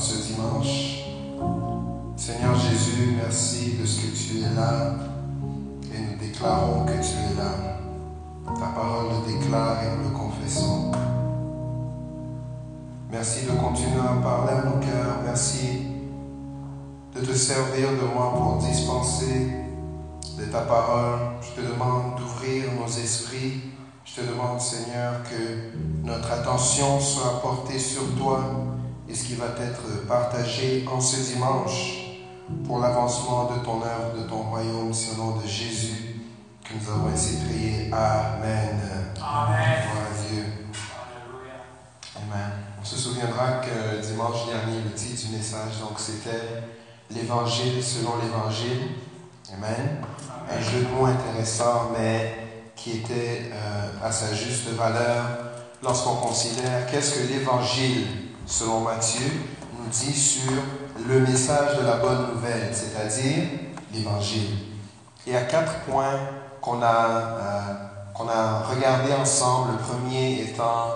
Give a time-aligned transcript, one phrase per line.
[0.00, 1.04] ce dimanche.
[2.16, 4.94] Seigneur Jésus, merci de ce que tu es là
[5.92, 7.76] et nous déclarons que tu es là.
[8.46, 10.90] Ta parole le déclare et nous le confessons.
[13.10, 15.18] Merci de continuer à parler à nos cœurs.
[15.22, 15.82] Merci
[17.14, 19.50] de te servir de moi pour dispenser
[20.38, 21.18] de ta parole.
[21.42, 23.60] Je te demande d'ouvrir nos esprits.
[24.06, 28.40] Je te demande, Seigneur, que notre attention soit portée sur toi
[29.10, 32.18] et ce qui va être partagé en ce dimanche
[32.64, 36.20] pour l'avancement de ton œuvre, de ton royaume, selon de Jésus,
[36.62, 37.90] que nous avons ainsi prié.
[37.92, 38.78] Amen.
[39.20, 39.82] Amen.
[39.82, 40.44] Gloire à Dieu.
[42.16, 42.50] Amen.
[42.80, 46.62] On se souviendra que dimanche dernier, le titre du message, donc c'était
[47.10, 48.90] l'Évangile selon l'Évangile.
[49.52, 50.02] Amen.
[50.48, 52.36] Un jeu de mots intéressant, mais
[52.76, 55.24] qui était euh, à sa juste valeur
[55.82, 59.30] lorsqu'on considère qu'est-ce que l'Évangile selon Matthieu
[59.78, 60.52] nous dit sur
[61.06, 63.44] le message de la bonne nouvelle, c'est-à-dire
[63.92, 64.50] l'Évangile.
[65.26, 66.18] Il y a quatre points
[66.60, 67.60] qu'on a, euh,
[68.12, 69.72] qu'on a regardés ensemble.
[69.72, 70.88] Le premier étant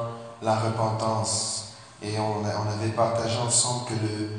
[0.43, 1.75] la repentance.
[2.03, 4.31] Et on, on avait partagé ensemble que le,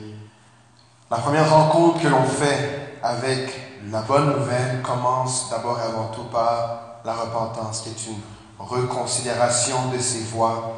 [1.09, 6.25] la première rencontre que l'on fait avec la bonne nouvelle commence d'abord et avant tout
[6.25, 8.19] par la repentance, qui est une
[8.59, 10.73] reconsidération de ses voies.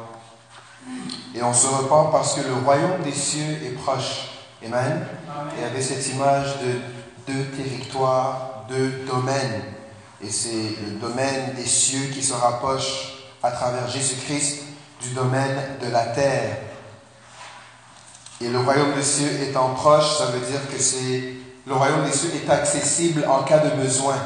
[1.34, 4.30] Et on se repent parce que le royaume des cieux est proche.
[4.64, 5.06] Amen.
[5.58, 9.62] Et avec cette image de deux territoires, deux domaines.
[10.22, 14.62] Et c'est le domaine des cieux qui se rapproche à travers Jésus-Christ
[15.00, 16.56] du domaine de la terre.
[18.40, 21.34] Et le royaume des cieux étant proche, ça veut dire que c'est
[21.66, 24.16] le royaume des cieux est accessible en cas de besoin,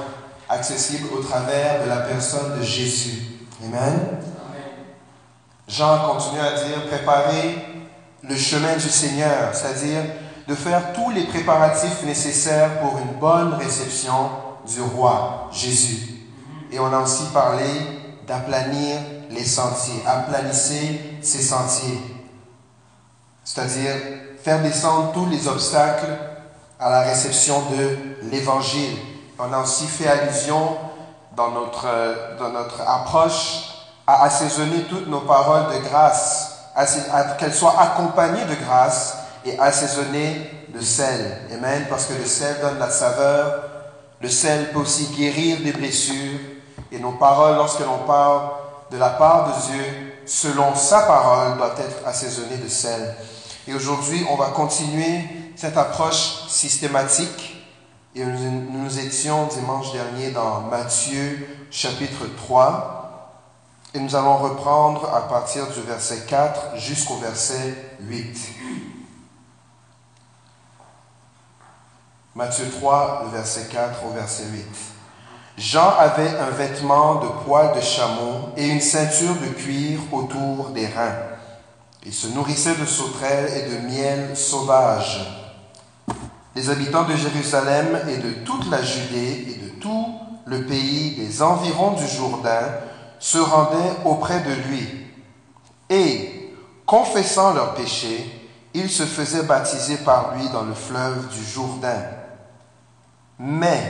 [0.48, 3.22] accessible au travers de la personne de Jésus.
[3.64, 4.22] Amen.
[5.72, 7.56] Jean continue à dire préparer
[8.22, 10.03] le chemin du Seigneur, c'est-à-dire
[10.47, 14.28] de faire tous les préparatifs nécessaires pour une bonne réception
[14.66, 16.27] du roi Jésus.
[16.71, 17.65] Et on a aussi parlé
[18.27, 18.99] d'aplanir
[19.31, 22.03] les sentiers, aplanissez ces sentiers,
[23.43, 23.94] c'est-à-dire
[24.43, 26.19] faire descendre tous les obstacles
[26.78, 28.99] à la réception de l'Évangile.
[29.38, 30.77] On a aussi fait allusion
[31.34, 33.72] dans notre, euh, dans notre approche
[34.06, 36.58] à assaisonner toutes nos paroles de grâce,
[37.38, 41.38] qu'elles soient accompagnées de grâce et assaisonnées de sel.
[41.52, 41.86] Amen.
[41.88, 43.62] Parce que le sel donne la saveur.
[44.20, 46.38] Le sel peut aussi guérir des blessures.
[46.90, 48.50] Et nos paroles, lorsque l'on parle
[48.90, 49.84] de la part de Dieu,
[50.26, 53.14] selon sa parole, doivent être assaisonnées de sel.
[53.66, 55.24] Et aujourd'hui, on va continuer
[55.56, 57.64] cette approche systématique.
[58.14, 63.01] Et nous, nous étions dimanche dernier dans Matthieu chapitre 3.
[63.94, 68.38] Et nous allons reprendre à partir du verset 4 jusqu'au verset 8.
[72.34, 74.64] Matthieu 3, le verset 4 au verset 8.
[75.58, 80.86] Jean avait un vêtement de poil de chameau et une ceinture de cuir autour des
[80.86, 81.19] reins.
[82.06, 85.52] Il se nourrissait de sauterelles et de miel sauvage.
[86.56, 90.14] Les habitants de Jérusalem et de toute la Judée et de tout
[90.47, 92.72] le pays des environs du Jourdain
[93.22, 95.06] se rendaient auprès de lui.
[95.88, 96.53] Et,
[96.84, 102.03] confessant leurs péchés, ils se faisaient baptiser par lui dans le fleuve du Jourdain.
[103.38, 103.81] Mais,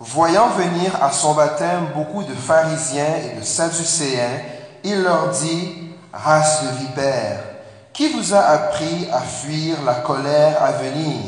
[0.00, 4.40] voyant venir à son baptême beaucoup de pharisiens et de sadducéens,
[4.82, 7.44] il leur dit, Race de vipères,
[7.92, 11.20] qui vous a appris à fuir la colère à venir?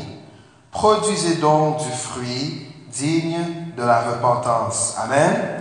[0.71, 3.45] Produisez donc du fruit digne
[3.77, 4.95] de la repentance.
[4.97, 5.59] Amen.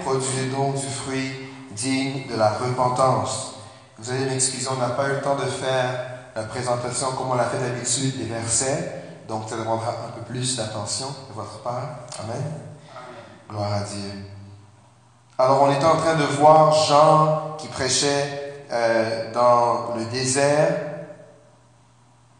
[0.00, 1.32] Produisez donc du fruit
[1.72, 3.54] digne de la repentance.
[3.98, 7.34] Vous allez m'excuser, on n'a pas eu le temps de faire la présentation comme on
[7.34, 12.00] l'a fait d'habitude des versets, donc ça demandera un peu plus d'attention de votre part.
[12.20, 12.42] Amen.
[13.48, 14.10] Gloire à Dieu.
[15.38, 20.76] Alors on était en train de voir Jean qui prêchait euh, dans le désert.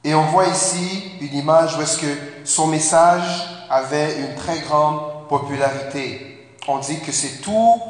[0.04, 5.28] Et on voit ici une image où est-ce que son message avait une très grande
[5.28, 6.31] popularité.
[6.68, 7.80] On dit que c'est tout,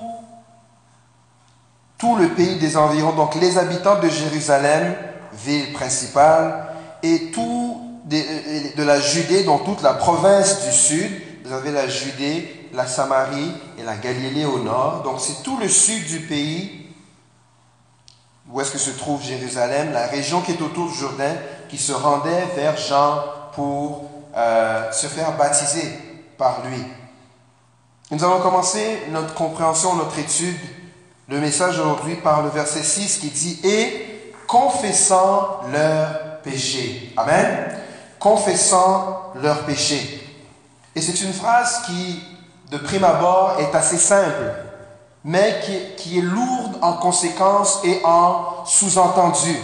[1.99, 4.95] tout le pays des environs, donc les habitants de Jérusalem,
[5.33, 6.67] ville principale,
[7.03, 11.11] et tout de, de la Judée, donc toute la province du sud.
[11.45, 15.03] Vous avez la Judée, la Samarie et la Galilée au nord.
[15.03, 16.83] Donc c'est tout le sud du pays
[18.51, 21.35] où est-ce que se trouve Jérusalem, la région qui est autour du Jourdain,
[21.69, 25.91] qui se rendait vers Jean pour euh, se faire baptiser
[26.37, 26.83] par lui.
[28.13, 30.59] Nous allons commencer notre compréhension, notre étude,
[31.31, 37.15] le message aujourd'hui par le verset 6 qui dit Et confessant leurs péchés.
[37.17, 37.75] Amen.
[38.19, 40.31] Confessant leurs péchés.
[40.95, 42.23] Et c'est une phrase qui,
[42.71, 44.57] de prime abord, est assez simple,
[45.25, 45.63] mais
[45.97, 49.57] qui, est lourde en conséquences et en sous-entendu.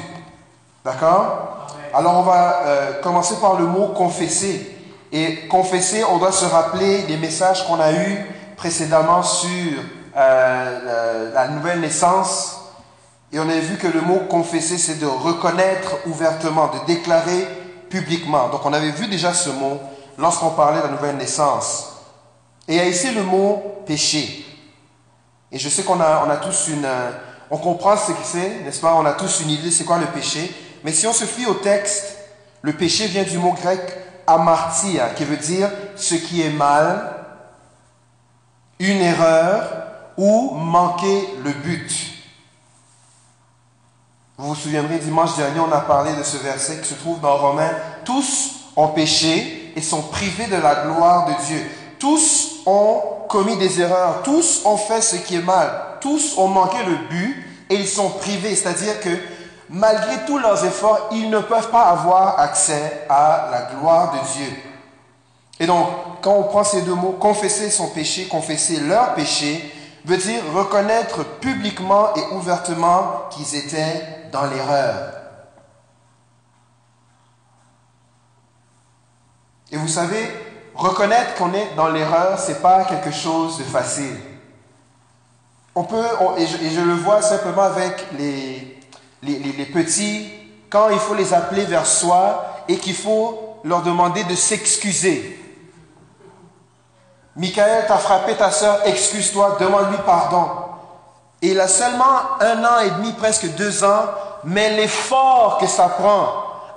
[0.87, 1.67] D'accord?
[1.93, 4.75] Alors on va euh, commencer par le mot confesser.
[5.12, 8.27] Et confesser, on doit se rappeler des messages qu'on a eus
[8.58, 9.72] précédemment sur
[10.16, 12.60] euh, la, nouvelle naissance.
[13.32, 17.46] Et on a vu que le mot confesser, c'est de reconnaître ouvertement, de déclarer
[17.88, 18.49] publiquement.
[18.49, 19.81] Donc on avait vu déjà ce mot
[20.19, 21.94] lorsqu'on parlait de la nouvelle naissance.
[22.66, 24.44] Et il y a ici le mot péché.
[25.52, 26.84] Et je sais qu'on a, on a tous une...
[26.84, 27.11] Euh,
[27.50, 28.93] on comprend ce que c'est, n'est-ce pas?
[28.94, 30.52] On a tous une idée, c'est quoi le péché?
[30.84, 32.16] Mais si on se fie au texte,
[32.61, 33.81] le péché vient du mot grec
[34.26, 37.18] amartia, qui veut dire ce qui est mal,
[38.78, 39.62] une erreur
[40.16, 41.92] ou manquer le but.
[44.36, 47.36] Vous vous souviendrez, dimanche dernier, on a parlé de ce verset qui se trouve dans
[47.36, 47.72] Romains.
[48.04, 51.60] Tous ont péché et sont privés de la gloire de Dieu.
[51.98, 55.70] Tous ont commis des erreurs, tous ont fait ce qui est mal,
[56.00, 59.10] tous ont manqué le but et ils sont privés, c'est-à-dire que
[59.69, 64.56] malgré tous leurs efforts, ils ne peuvent pas avoir accès à la gloire de Dieu.
[65.60, 65.88] Et donc,
[66.22, 69.75] quand on prend ces deux mots, confesser son péché, confesser leur péché,
[70.05, 75.12] veut dire reconnaître publiquement et ouvertement qu'ils étaient dans l'erreur.
[79.70, 80.31] Et vous savez,
[80.75, 84.16] reconnaître qu'on est dans l'erreur, c'est pas quelque chose de facile.
[85.75, 86.04] On peut,
[86.38, 88.81] et, je, le vois simplement avec les,
[89.22, 90.31] les, les petits,
[90.70, 95.38] quand il faut les appeler vers soi et qu'il faut leur demander de s'excuser.
[97.38, 100.49] Michael t'a frappé ta soeur, excuse-toi, demande-lui pardon.
[101.40, 102.05] Et il a seulement
[102.40, 104.06] un an et demi, presque deux ans,
[104.44, 106.26] mais l'effort que ça prend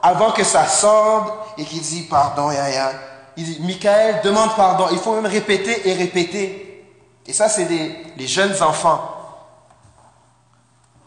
[0.04, 2.92] avant que ça sorte et qu'il dit pardon, Yaya.
[3.38, 4.86] Il dit, Michael, demande pardon.
[4.92, 6.86] Il faut même répéter et répéter.
[7.26, 9.00] Et ça, c'est les jeunes enfants.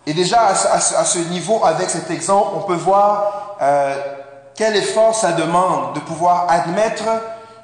[0.06, 3.94] Et déjà, à, ce niveau, avec cet exemple, on peut voir euh,
[4.54, 7.04] quel effort ça demande de pouvoir admettre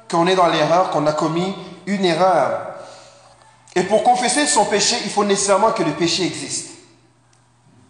[0.09, 1.55] qu'on est dans l'erreur, qu'on a commis
[1.85, 2.75] une erreur.
[3.75, 6.69] Et pour confesser son péché, il faut nécessairement que le péché existe.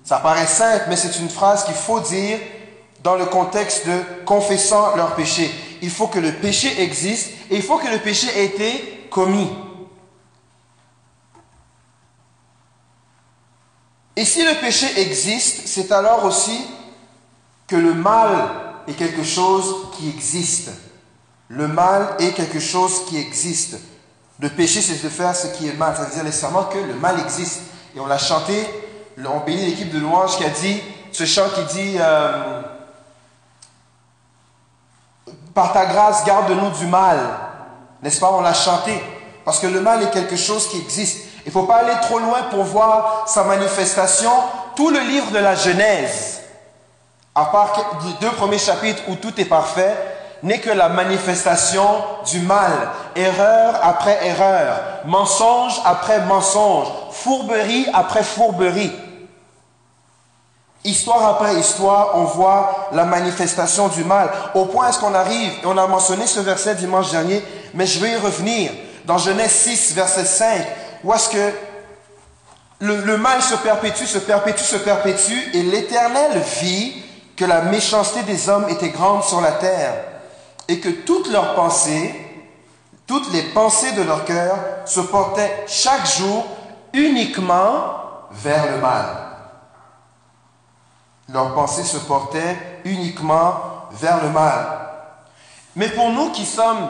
[0.04, 2.40] Ça paraît simple, mais c'est une phrase qu'il faut dire
[3.04, 5.50] dans le contexte de confessant leur péché.
[5.82, 9.50] Il faut que le péché existe et il faut que le péché ait été commis.
[14.16, 16.62] Et si le péché existe, c'est alors aussi
[17.68, 18.50] que le mal
[18.88, 20.70] est quelque chose qui existe.
[21.54, 23.76] Le mal est quelque chose qui existe.
[24.40, 25.94] Le péché, c'est de faire ce qui est mal.
[25.98, 27.60] Ça veut dire nécessairement que le mal existe.
[27.94, 28.66] Et on l'a chanté,
[29.18, 30.82] on bénit l'équipe de louange qui a dit,
[31.12, 32.62] ce chant qui dit, euh,
[35.54, 37.20] par ta grâce, garde-nous du mal.
[38.02, 38.32] N'est-ce pas?
[38.32, 39.04] On l'a chanté.
[39.44, 41.26] Parce que le mal est quelque chose qui existe.
[41.46, 44.32] Il ne faut pas aller trop loin pour voir sa manifestation.
[44.78, 46.44] Tout le livre de la Genèse,
[47.36, 47.74] à part
[48.06, 50.11] les deux premiers chapitres où tout est parfait,
[50.44, 51.88] n'est que la manifestation
[52.26, 52.72] du mal,
[53.16, 58.92] erreur après erreur, mensonge après mensonge, fourberie après fourberie.
[60.84, 64.32] Histoire après histoire, on voit la manifestation du mal.
[64.56, 67.44] Au point est-ce qu'on arrive, et on a mentionné ce verset dimanche dernier,
[67.76, 68.72] mais je vais y revenir,
[69.06, 70.66] dans Genèse 6, verset 5,
[71.04, 71.52] où est-ce que
[72.80, 76.96] le, le mal se perpétue, se perpétue, se perpétue, et l'Éternel vit
[77.36, 79.94] que la méchanceté des hommes était grande sur la terre
[80.72, 82.16] et que toutes leurs pensées,
[83.06, 86.46] toutes les pensées de leur cœur se portaient chaque jour
[86.94, 87.96] uniquement
[88.32, 89.06] vers le mal.
[91.28, 93.56] Leurs pensées se portaient uniquement
[93.92, 94.66] vers le mal.
[95.76, 96.90] Mais pour nous qui sommes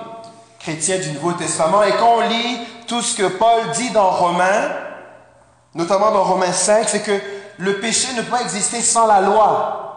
[0.60, 4.70] chrétiens du Nouveau Testament et qu'on lit tout ce que Paul dit dans Romains,
[5.74, 7.20] notamment dans Romains 5, c'est que
[7.58, 9.91] le péché ne peut exister sans la loi.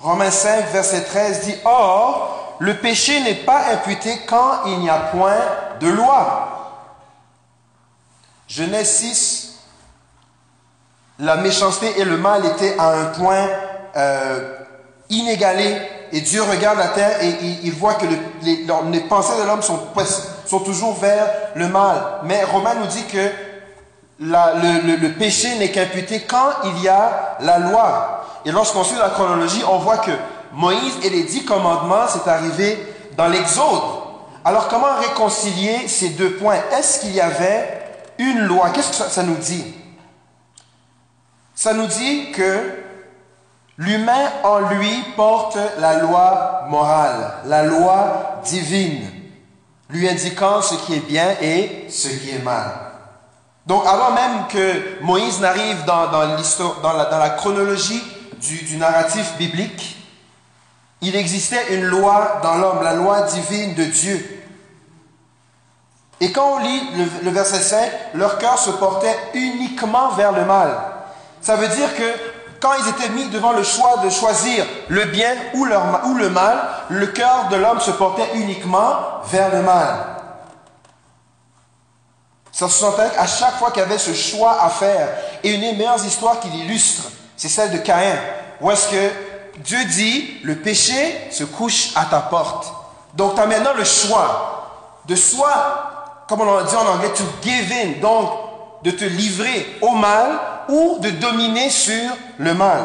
[0.00, 4.98] Romains 5, verset 13 dit, Or, le péché n'est pas imputé quand il n'y a
[4.98, 5.40] point
[5.78, 6.50] de loi.
[8.48, 9.58] Genèse 6,
[11.18, 13.46] la méchanceté et le mal étaient à un point
[13.96, 14.56] euh,
[15.10, 15.76] inégalé.
[16.12, 17.28] Et Dieu regarde la terre et
[17.62, 18.06] il, voit que
[18.42, 22.20] les, pensées de l'homme sont, toujours vers le mal.
[22.24, 23.30] Mais Romain nous dit que
[24.18, 28.19] le péché n'est qu'imputé quand il y a la loi.
[28.44, 30.12] Et lorsqu'on suit la chronologie, on voit que
[30.52, 32.78] Moïse et les dix commandements, c'est arrivé
[33.16, 33.82] dans l'Exode.
[34.44, 36.58] Alors comment réconcilier ces deux points?
[36.72, 37.82] Est-ce qu'il y avait
[38.18, 38.70] une loi?
[38.70, 39.64] Qu'est-ce que ça, nous dit?
[41.54, 42.72] Ça nous dit que
[43.76, 49.02] l'humain en lui porte la loi morale, la loi divine,
[49.90, 52.70] lui indiquant ce qui est bien et ce qui est mal.
[53.66, 56.22] Donc avant même que Moïse n'arrive dans, dans,
[56.92, 58.02] la, chronologie
[58.40, 59.96] du, narratif biblique,
[61.02, 64.44] il existait une loi dans l'homme, la loi divine de Dieu.
[66.20, 66.82] Et quand on lit
[67.22, 70.76] le, verset 5, leur cœur se portait uniquement vers le mal.
[71.40, 72.12] Ça veut dire que
[72.60, 77.06] quand ils étaient mis devant le choix de choisir le bien ou, le mal, le
[77.06, 79.96] cœur de l'homme se portait uniquement vers le mal.
[82.52, 85.08] Ça se sentait à chaque fois qu'il y avait ce choix à faire.
[85.42, 87.04] Et une des meilleures histoires qui l'illustre,
[87.40, 88.18] c'est celle de Caïn,
[88.60, 89.10] où est-ce que
[89.60, 92.70] Dieu dit, le péché se couche à ta porte.
[93.14, 97.72] Donc tu as maintenant le choix de soit, comme on dit en anglais, to give
[97.72, 98.30] in, donc
[98.82, 102.82] de te livrer au mal ou de dominer sur le mal.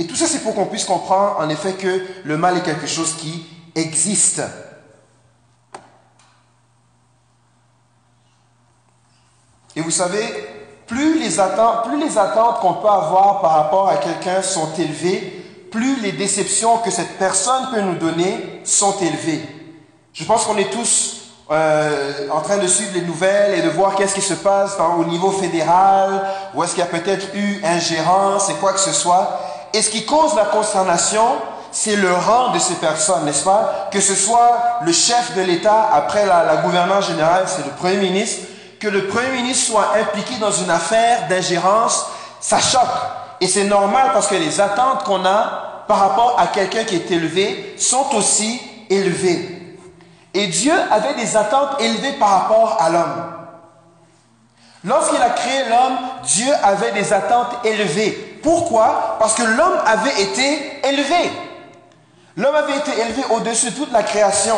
[0.00, 2.88] Et tout ça, c'est pour qu'on puisse comprendre en effet que le mal est quelque
[2.88, 3.46] chose qui
[3.76, 4.42] existe.
[9.76, 10.49] Et vous savez,
[10.90, 16.78] plus les attentes, qu'on peut avoir par rapport à quelqu'un sont élevées, plus les déceptions
[16.78, 19.40] que cette personne peut nous donner sont élevées.
[20.12, 23.94] Je pense qu'on est tous euh, en train de suivre les nouvelles et de voir
[23.94, 28.50] qu'est-ce qui se passe au niveau fédéral, où est-ce qu'il y a peut-être eu ingérence
[28.50, 29.38] et quoi que ce soit.
[29.72, 31.36] Et ce qui cause la consternation,
[31.70, 33.88] c'est le rang de ces personnes, n'est-ce pas?
[33.92, 37.98] Que ce soit le chef de l'État, après la, la gouvernance générale, c'est le Premier
[37.98, 38.48] ministre,
[38.80, 42.06] que le Premier ministre soit impliqué dans une affaire d'ingérence,
[42.40, 42.80] ça choque.
[43.40, 47.10] Et c'est normal parce que les attentes qu'on a par rapport à quelqu'un qui est
[47.10, 49.78] élevé sont aussi élevées.
[50.32, 53.34] Et Dieu avait des attentes élevées par rapport à l'homme.
[54.84, 58.38] Lorsqu'il a créé l'homme, Dieu avait des attentes élevées.
[58.42, 59.16] Pourquoi?
[59.18, 61.30] Parce que l'homme avait été élevé.
[62.36, 64.56] L'homme avait été élevé au-dessus de toute la création.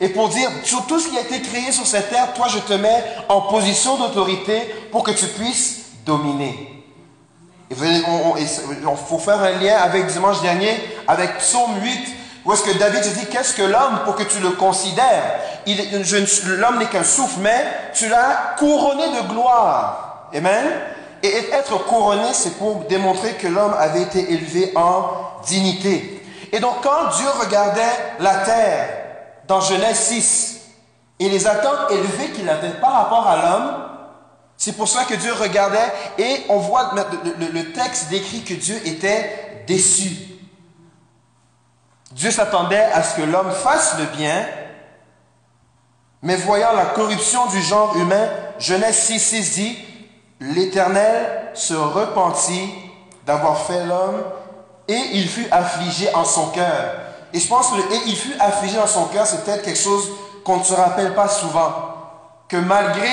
[0.00, 2.58] Et pour dire, sur tout ce qui a été créé sur cette terre, toi, je
[2.58, 6.84] te mets en position d'autorité pour que tu puisses dominer.
[7.70, 7.76] Il
[9.06, 10.74] faut faire un lien avec dimanche dernier,
[11.06, 11.98] avec Psaume 8,
[12.44, 15.34] où est-ce que David se dit, qu'est-ce que l'homme pour que tu le considères?
[15.66, 20.30] L'homme n'est qu'un souffle, mais tu l'as couronné de gloire.
[20.34, 20.66] Amen?
[21.22, 25.10] Et être couronné, c'est pour démontrer que l'homme avait été élevé en
[25.46, 26.24] dignité.
[26.52, 27.82] Et donc quand Dieu regardait
[28.18, 28.88] la terre
[29.50, 30.60] dans Genèse 6
[31.18, 33.74] et les attentes élevées qu'il avait par rapport à l'homme,
[34.56, 39.64] c'est pour ça que Dieu regardait et on voit le, texte décrit que Dieu était
[39.66, 40.08] déçu.
[42.12, 44.46] Dieu s'attendait à ce que l'homme fasse le bien,
[46.22, 48.28] mais voyant la corruption du genre humain,
[48.60, 49.78] Genèse 6, 6 dit,
[50.38, 52.72] l'Éternel se repentit
[53.26, 54.22] d'avoir fait l'homme
[54.86, 57.09] et il fut affligé en son cœur.
[57.32, 60.10] Et je pense que et il fut affligé en son cœur, c'est peut-être quelque chose
[60.44, 61.72] qu'on ne se rappelle pas souvent.
[62.48, 63.06] Que malgré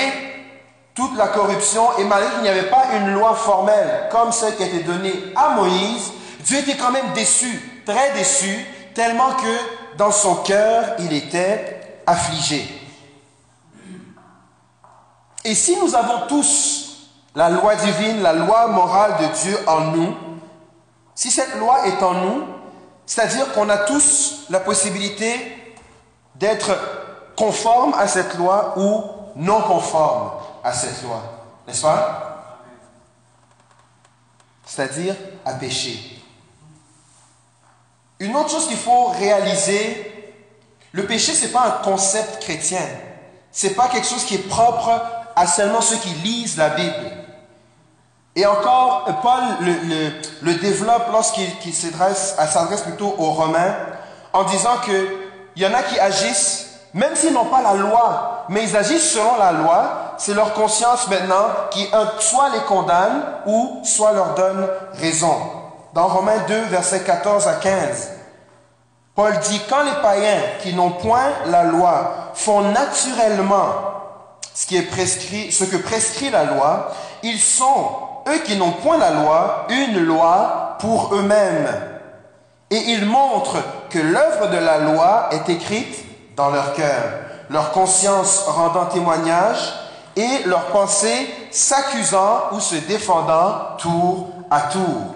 [0.94, 4.64] toute la corruption, et malgré qu'il n'y avait pas une loi formelle comme celle qui
[4.64, 10.10] a été donnée à Moïse, Dieu était quand même déçu, très déçu, tellement que dans
[10.10, 12.66] son cœur, il était affligé.
[15.44, 20.16] Et si nous avons tous la loi divine, la loi morale de Dieu en nous,
[21.14, 22.42] si cette loi est en nous,
[23.08, 25.74] c'est-à-dire qu'on a tous la possibilité
[26.34, 26.78] d'être
[27.34, 29.02] conforme à cette loi ou
[29.34, 31.22] non conforme à cette loi,
[31.66, 32.60] n'est-ce pas?
[34.66, 36.22] C'est-à-dire à pécher.
[38.18, 40.36] Une autre chose qu'il faut réaliser,
[40.92, 42.86] le péché, ce n'est pas un concept chrétien.
[43.50, 45.00] Ce n'est pas quelque chose qui est propre
[45.34, 47.17] à seulement ceux qui lisent la Bible.
[48.38, 49.42] Et encore, Paul
[50.42, 53.74] le, développe lorsqu'il s'adresse plutôt aux Romains
[54.32, 55.08] en disant qu'il
[55.56, 59.36] y en a qui agissent même s'ils n'ont pas la loi, mais ils agissent selon
[59.38, 61.88] la loi, c'est leur conscience maintenant qui
[62.20, 65.34] soit les condamne ou soit leur donne raison.
[65.92, 68.10] Dans Romains 2, versets 14 à 15,
[69.16, 73.66] Paul dit, quand les païens qui n'ont point la loi font naturellement
[74.54, 76.92] ce que prescrit la loi,
[77.24, 81.68] ils sont, eux qui n'ont point la loi, une loi pour eux-mêmes.
[82.70, 86.04] Et ils montrent que l'œuvre de la loi est écrite
[86.36, 87.04] dans leur cœur,
[87.50, 89.74] leur conscience rendant témoignage
[90.16, 95.14] et leur pensée s'accusant ou se défendant tour à tour.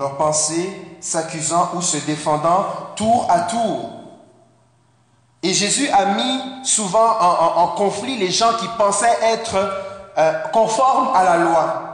[0.00, 2.64] leurs pensées, s'accusant ou se défendant
[2.96, 3.99] tour à tour.
[5.42, 9.56] Et Jésus a mis souvent en, conflit les gens qui pensaient être
[10.18, 11.90] euh, conformes à la loi.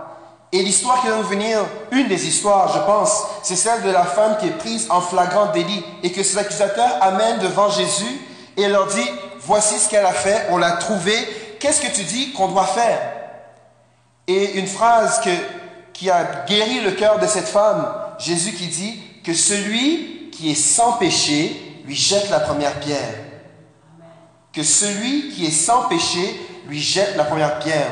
[0.53, 1.61] Et l'histoire qui va nous venir,
[1.93, 5.53] une des histoires, je pense, c'est celle de la femme qui est prise en flagrant
[5.53, 8.21] délit et que ses accusateurs amènent devant Jésus
[8.57, 9.11] et leur dit,
[9.41, 12.99] voici ce qu'elle a fait, on l'a trouvée, qu'est-ce que tu dis qu'on doit faire?
[14.27, 15.21] Et une phrase
[15.93, 17.87] qui a guéri le cœur de cette femme,
[18.19, 23.15] Jésus qui dit que celui qui est sans péché lui jette la première pierre.
[24.57, 27.91] Que celui qui est sans péché lui jette la première pierre.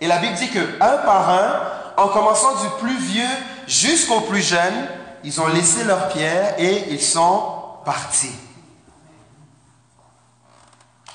[0.00, 1.60] Et la Bible dit que un par un,
[1.96, 4.86] en commençant du plus vieux jusqu'au plus jeune,
[5.24, 7.42] ils ont laissé leurs pierres et ils sont
[7.84, 8.30] partis.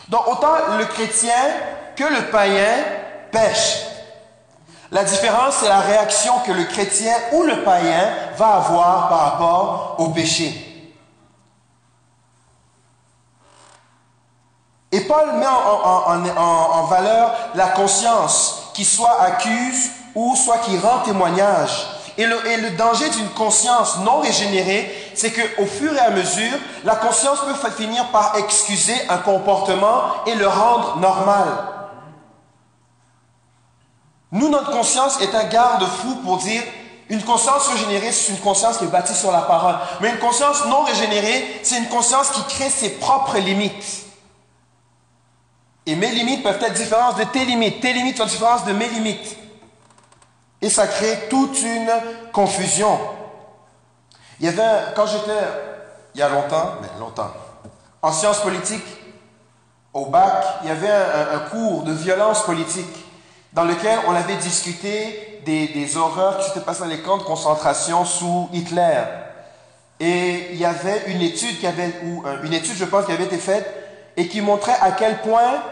[0.09, 1.31] Donc autant le chrétien
[1.95, 2.83] que le païen
[3.31, 3.77] pêche.
[4.91, 9.95] La différence, c'est la réaction que le chrétien ou le païen va avoir par rapport
[9.99, 10.68] au péché.
[14.91, 21.87] Et Paul met en, valeur la conscience qui soit accuse ou soit qui rend témoignage.
[22.17, 26.57] Et le, et le danger d'une conscience non régénérée, c'est qu'au fur et à mesure,
[26.83, 31.47] la conscience peut finir par excuser un comportement et le rendre normal.
[34.31, 36.61] Nous, notre conscience est un garde-fou pour dire
[37.09, 39.75] une conscience régénérée, c'est une conscience qui est bâtie sur la parole.
[40.01, 44.08] Mais une conscience non régénérée, c'est une conscience qui crée ses propres limites.
[45.85, 47.81] Et mes limites peuvent être différentes de tes limites.
[47.81, 49.37] Tes limites sont différentes de mes limites.
[50.61, 51.89] Et ça crée toute une
[52.33, 52.99] confusion.
[54.39, 55.31] Il y avait, quand j'étais,
[56.13, 57.31] il y a longtemps, mais longtemps,
[58.01, 58.85] en sciences politiques,
[59.93, 63.05] au bac, il y avait un cours de violence politique
[63.53, 68.05] dans lequel on avait discuté des, horreurs qui s'étaient passées dans les camps de concentration
[68.05, 69.03] sous Hitler.
[69.99, 73.11] Et il y avait une étude qui avait, ou euh, une étude, je pense, qui
[73.11, 73.67] avait été faite
[74.19, 75.63] et qui montrait à quel point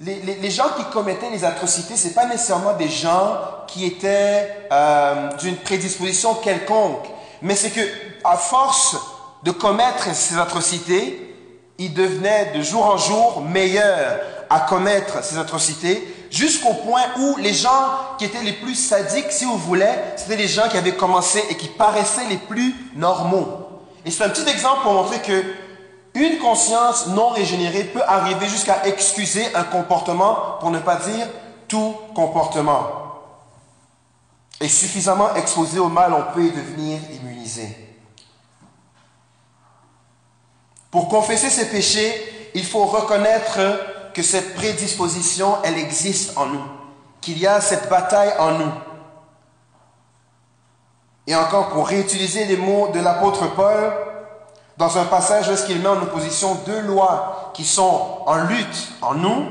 [0.00, 3.38] les, gens qui commettaient les atrocités, ce n'est pas nécessairement des gens
[3.68, 7.06] qui étaient euh, d'une prédisposition quelconque,
[7.42, 7.80] mais c'est que
[8.24, 8.96] à force
[9.44, 11.32] de commettre ces atrocités,
[11.78, 14.18] ils devenaient de jour en jour meilleurs
[14.50, 17.86] à commettre ces atrocités jusqu'au point où les gens
[18.18, 21.56] qui étaient les plus sadiques, si vous voulez, c'était les gens qui avaient commencé et
[21.56, 23.60] qui paraissaient les plus normaux.
[24.04, 25.44] Et c'est un petit exemple pour montrer que
[26.14, 31.26] une conscience non régénérée peut arriver jusqu'à excuser un comportement, pour ne pas dire
[31.66, 32.86] tout comportement.
[34.60, 37.76] Et suffisamment exposé au mal, on peut y devenir immunisé.
[40.90, 43.58] Pour confesser ses péchés, il faut reconnaître
[44.14, 46.64] que cette prédisposition, elle existe en nous,
[47.20, 48.72] qu'il y a cette bataille en nous.
[51.26, 53.92] Et encore, pour réutiliser les mots de l'apôtre Paul,
[54.76, 59.14] dans un passage où qu'il met en opposition deux lois qui sont en lutte en
[59.14, 59.46] nous,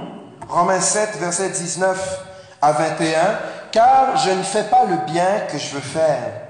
[0.49, 2.19] Romains 7, verset 19
[2.61, 3.39] à 21,
[3.71, 6.41] car je ne fais pas le bien que je veux faire,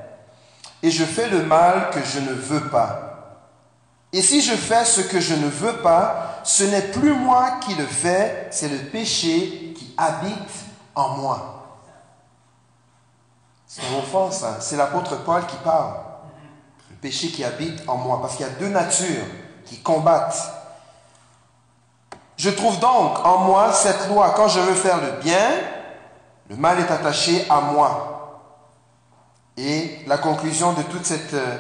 [0.81, 3.13] et je fais le mal que je ne veux pas.
[4.11, 7.73] Et si je fais ce que je ne veux pas, ce n'est plus moi qui
[7.75, 10.51] le fais, c'est le péché qui habite
[10.93, 11.53] en moi.
[13.65, 14.57] C'est mot fort, ça.
[14.59, 15.95] C'est l'apôtre Paul qui parle.
[17.03, 18.19] Péché qui habite en moi.
[18.19, 19.25] Parce qu'il y a deux natures
[19.65, 20.41] qui combattent.
[22.37, 24.33] Je trouve donc en moi cette loi.
[24.35, 25.51] Quand je veux faire le bien,
[26.49, 28.41] le mal est attaché à moi.
[29.57, 31.57] Et la conclusion de toute cette euh,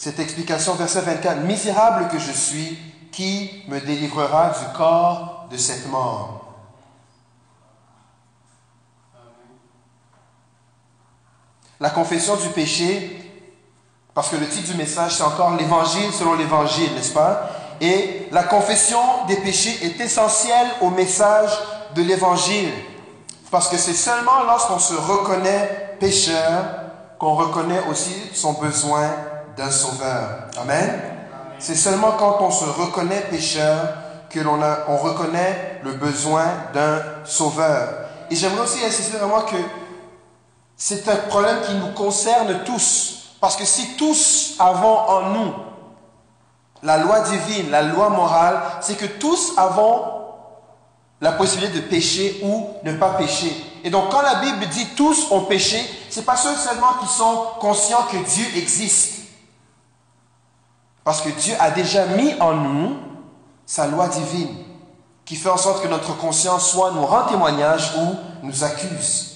[0.00, 2.78] cette explication, verset 24, Misérable que je suis,
[3.12, 6.54] qui me délivrera du corps de cette mort?
[11.78, 13.19] La confession du péché,
[14.14, 17.50] parce que le titre du message, c'est encore l'évangile selon l'évangile, n'est-ce pas?
[17.80, 21.50] Et la confession des péchés est essentielle au message
[21.94, 22.72] de l'évangile,
[23.50, 26.64] parce que c'est seulement lorsqu'on se reconnaît pécheur
[27.18, 29.10] qu'on reconnaît aussi son besoin
[29.56, 30.48] d'un sauveur.
[30.60, 31.00] Amen?
[31.58, 33.94] C'est seulement quand on se reconnaît pécheur
[34.30, 37.88] que l'on on reconnaît le besoin d'un sauveur.
[38.30, 39.56] Et j'aimerais aussi insister vraiment que
[40.76, 43.19] c'est un problème qui nous concerne tous.
[43.40, 45.52] Parce que si tous avons en nous
[46.82, 50.20] la loi divine, la loi morale, c'est que tous avons
[51.20, 53.54] la possibilité de pécher ou ne pas pécher.
[53.84, 57.46] Et donc quand la Bible dit tous ont péché, c'est pas ceux seulement qui sont
[57.60, 59.20] conscients que Dieu existe.
[61.04, 62.96] Parce que Dieu a déjà mis en nous
[63.66, 64.56] sa loi divine,
[65.24, 69.29] qui fait en sorte que notre conscience soit nous rend témoignage ou nous accuse.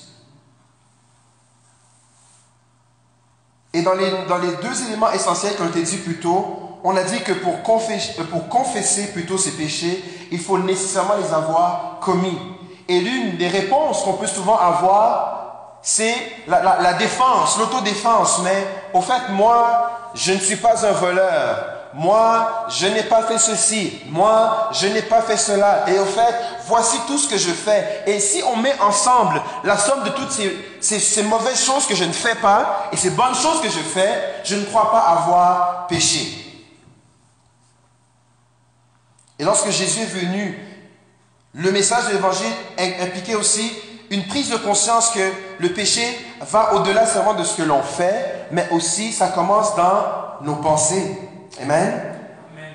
[3.75, 4.11] Et dans les,
[4.63, 8.23] deux éléments essentiels qui ont été dit plus tôt, on a dit que pour confesser,
[8.31, 12.39] pour confesser plutôt ses péchés, il faut nécessairement les avoir commis.
[12.89, 16.15] Et l'une des réponses qu'on peut souvent avoir, c'est
[16.47, 18.43] la défense, l'autodéfense.
[18.45, 23.39] Mais au fait, moi, je ne suis pas un voleur moi, je n'ai pas fait
[23.39, 25.85] ceci, moi, je n'ai pas fait cela.
[25.89, 26.35] Et au fait,
[26.67, 28.03] voici tout ce que je fais.
[28.07, 32.13] Et si on met ensemble la somme de toutes ces, mauvaises choses que je ne
[32.13, 36.41] fais pas et ces bonnes choses que je fais, je ne crois pas avoir péché.
[39.39, 40.59] Et lorsque Jésus est venu,
[41.55, 43.71] le message de l'évangile impliquait aussi
[44.11, 46.03] une prise de conscience que le péché
[46.41, 51.19] va au-delà seulement de ce que l'on fait, mais aussi ça commence dans nos pensées.
[51.63, 52.15] Amen.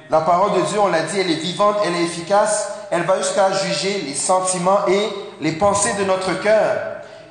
[0.10, 3.18] La parole de Dieu, on l'a dit, elle est vivante, elle est efficace, elle va
[3.20, 6.78] jusqu'à juger les sentiments et les pensées de notre cœur.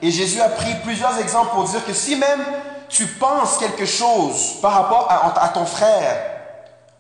[0.00, 2.44] Et Jésus a pris plusieurs exemples pour dire que si même
[2.88, 6.20] tu penses quelque chose par rapport à, ton frère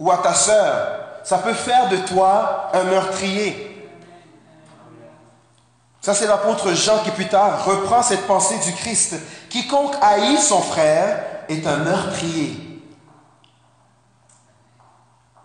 [0.00, 3.64] ou à ta sœur, ça peut faire de toi un meurtrier.
[6.00, 9.14] Ça, c'est l'apôtre Jean qui plus tard reprend cette pensée du Christ.
[9.48, 12.67] Quiconque haït son frère est un meurtrier.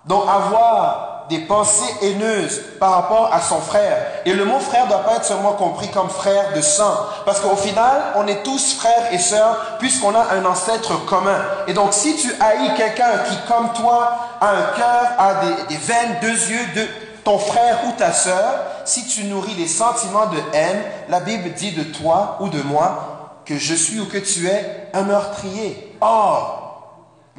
[0.06, 3.98] Donc avoir des pensées haineuses par rapport à son frère.
[4.26, 6.94] Et le mot frère ne doit pas être seulement compris comme frère de sang.
[7.26, 11.40] Parce qu'au final, on est tous frères et sœurs puisqu'on a un ancêtre commun.
[11.68, 15.34] Et donc si tu haïs quelqu'un qui, comme toi, a un cœur, a
[15.70, 16.88] des, veines, deux yeux, de
[17.24, 21.72] ton frère ou ta sœur, si tu nourris des sentiments de haine, la Bible dit
[21.72, 25.98] de toi ou de moi que je suis ou que tu es un meurtrier.
[26.02, 26.60] Or,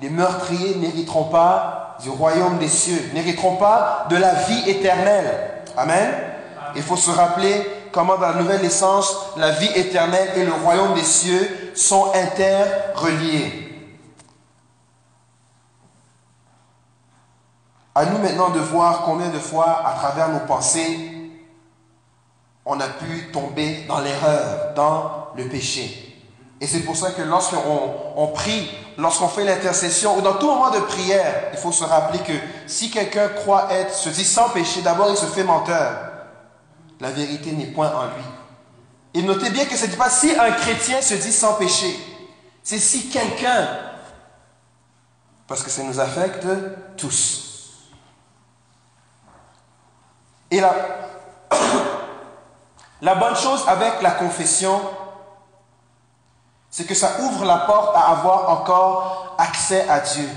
[0.01, 5.63] les meurtriers n'hériteront pas du royaume des cieux, n'hériteront pas de la vie éternelle.
[5.77, 6.15] Amen.
[6.77, 10.95] Il faut se rappeler comment dans la nouvelle naissance, la vie éternelle et le royaume
[10.95, 13.61] des cieux sont interreliés.
[17.95, 21.11] À nous maintenant de voir combien de fois, à travers nos pensées,
[22.67, 26.19] on a pu tomber dans l'erreur, dans le péché.
[26.61, 30.71] Et c'est pour ça que lorsqu'on on prie, lorsqu'on fait l'intercession, ou dans tout moment
[30.71, 32.33] de prière, il faut se rappeler que
[32.67, 36.11] si quelqu'un croit être, se dit sans péché, d'abord il se fait menteur.
[37.01, 38.25] La vérité n'est point en lui.
[39.15, 41.97] Et notez bien que ce n'est pas si un chrétien se dit sans péché.
[42.63, 43.69] C'est si quelqu'un,
[45.47, 46.47] parce que ça nous affecte
[46.97, 47.45] tous.
[50.51, 50.75] Et la,
[53.03, 54.81] la bonne chose avec la confession,
[56.75, 60.29] c'est que ça ouvre la porte à avoir encore accès à Dieu.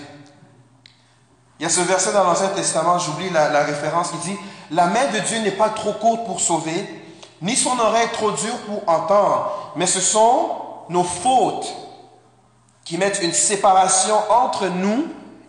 [1.60, 4.38] Il y a ce verset dans l'Ancien Testament, j'oublie la, référence, qui dit,
[4.70, 7.04] La main de Dieu n'est pas trop courte pour sauver,
[7.42, 10.52] ni son oreille trop dure pour entendre, mais ce sont
[10.90, 11.74] nos fautes
[12.86, 15.08] qui mettent une séparation entre nous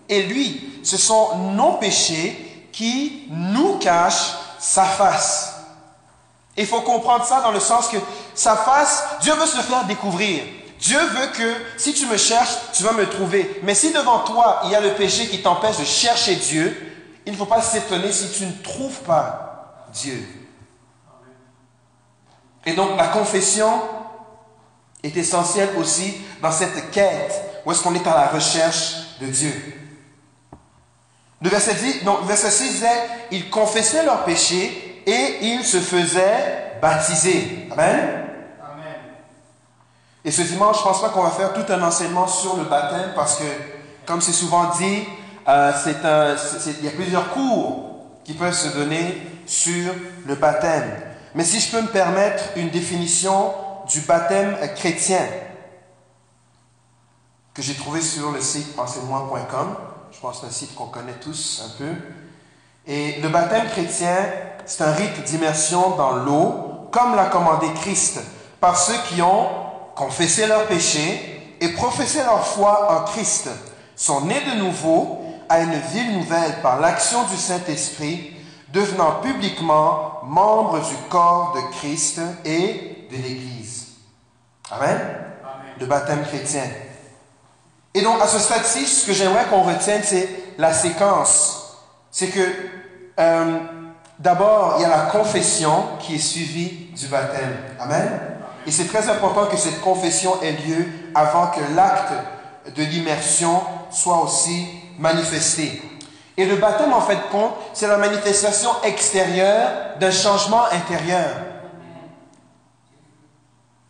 [0.08, 0.80] et lui.
[0.84, 5.54] Ce sont nos péchés qui nous cachent sa face.
[6.56, 7.98] Il faut comprendre ça dans le sens que
[8.34, 10.44] sa face, Dieu veut se faire découvrir.
[10.78, 13.60] Dieu veut que si tu me cherches, tu vas me trouver.
[13.64, 16.76] Mais si devant toi, il y a le péché qui t'empêche de chercher Dieu,
[17.26, 20.22] il ne faut pas s'étonner si tu ne trouves pas Dieu.
[22.64, 23.82] Et donc la confession
[25.02, 29.52] est essentielle aussi dans cette quête où est-ce qu'on est à la recherche de Dieu.
[31.40, 36.72] Le verset, 10, donc, verset 6 disait, ils confessaient leurs péchés et ils se faisaient
[36.80, 37.68] baptiser.
[37.70, 38.27] Amen.
[40.28, 43.12] Et ce dimanche, je pense pas qu'on va faire tout un enseignement sur le baptême
[43.16, 43.44] parce que,
[44.04, 45.04] comme c'est souvent dit,
[45.48, 45.72] euh,
[46.66, 49.90] il y a plusieurs cours qui peuvent se donner sur
[50.26, 50.84] le baptême.
[51.34, 53.54] Mais si je peux me permettre une définition
[53.90, 55.26] du baptême chrétien
[57.54, 59.76] que j'ai trouvé sur le site enseignement.com,
[60.12, 61.92] je pense que c'est un site qu'on connaît tous un peu.
[62.86, 64.14] Et le baptême chrétien,
[64.66, 68.20] c'est un rite d'immersion dans l'eau, comme l'a commandé Christ,
[68.60, 69.67] par ceux qui ont
[69.98, 73.50] confesser leurs péchés et professer leur foi en Christ,
[73.96, 78.36] sont nés de nouveau à une ville nouvelle par l'action du Saint-Esprit,
[78.72, 83.88] devenant publiquement membres du corps de Christ et de l'Église.
[84.70, 85.00] Amen?
[85.80, 86.64] Le baptême chrétien.
[87.94, 91.78] Et donc, à ce stade-ci, ce que j'aimerais qu'on retienne, c'est la séquence.
[92.10, 92.40] C'est que,
[93.18, 93.58] euh,
[94.18, 97.56] d'abord, il y a la confession qui est suivie du baptême.
[97.80, 98.37] Amen?
[98.68, 102.12] Et c'est très important que cette confession ait lieu avant que l'acte
[102.76, 105.80] de l'immersion soit aussi manifesté.
[106.36, 111.30] Et le baptême, en fait, compte, c'est la manifestation extérieure d'un changement intérieur.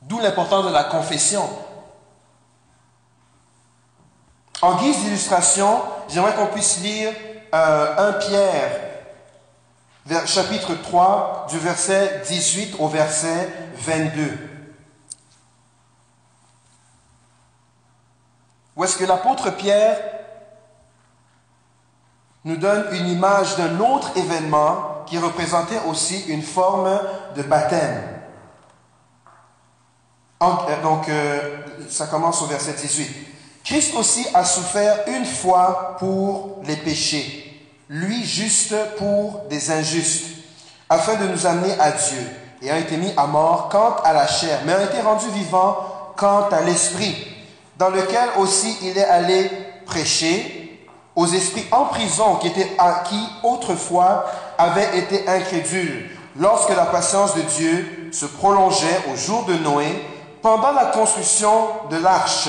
[0.02, 1.42] D'où l'importance de la confession.
[4.62, 7.10] En guise d'illustration, j'aimerais qu'on puisse lire
[7.52, 8.70] euh, 1 Pierre,
[10.26, 14.47] chapitre 3, du verset 18 au verset 22.
[18.78, 19.98] Où est-ce que l'apôtre Pierre
[22.44, 27.00] nous donne une image d'un autre événement qui représentait aussi une forme
[27.34, 28.04] de baptême?
[30.40, 31.58] Euh, donc, euh,
[31.90, 33.10] ça commence au verset 18.
[33.64, 40.36] Christ aussi a souffert une fois pour les péchés, lui juste pour des injustes,
[40.88, 42.24] afin de nous amener à Dieu,
[42.62, 45.76] et a été mis à mort quant à la chair, mais a été rendu vivant
[46.16, 47.37] quant à l'esprit,
[47.78, 49.50] dans lequel aussi il est allé
[49.86, 52.76] prêcher aux esprits en prison qui, étaient,
[53.08, 54.26] qui autrefois
[54.58, 59.86] avaient été incrédules, lorsque la patience de Dieu se prolongeait au jour de Noé,
[60.42, 62.48] pendant la construction de l'arche,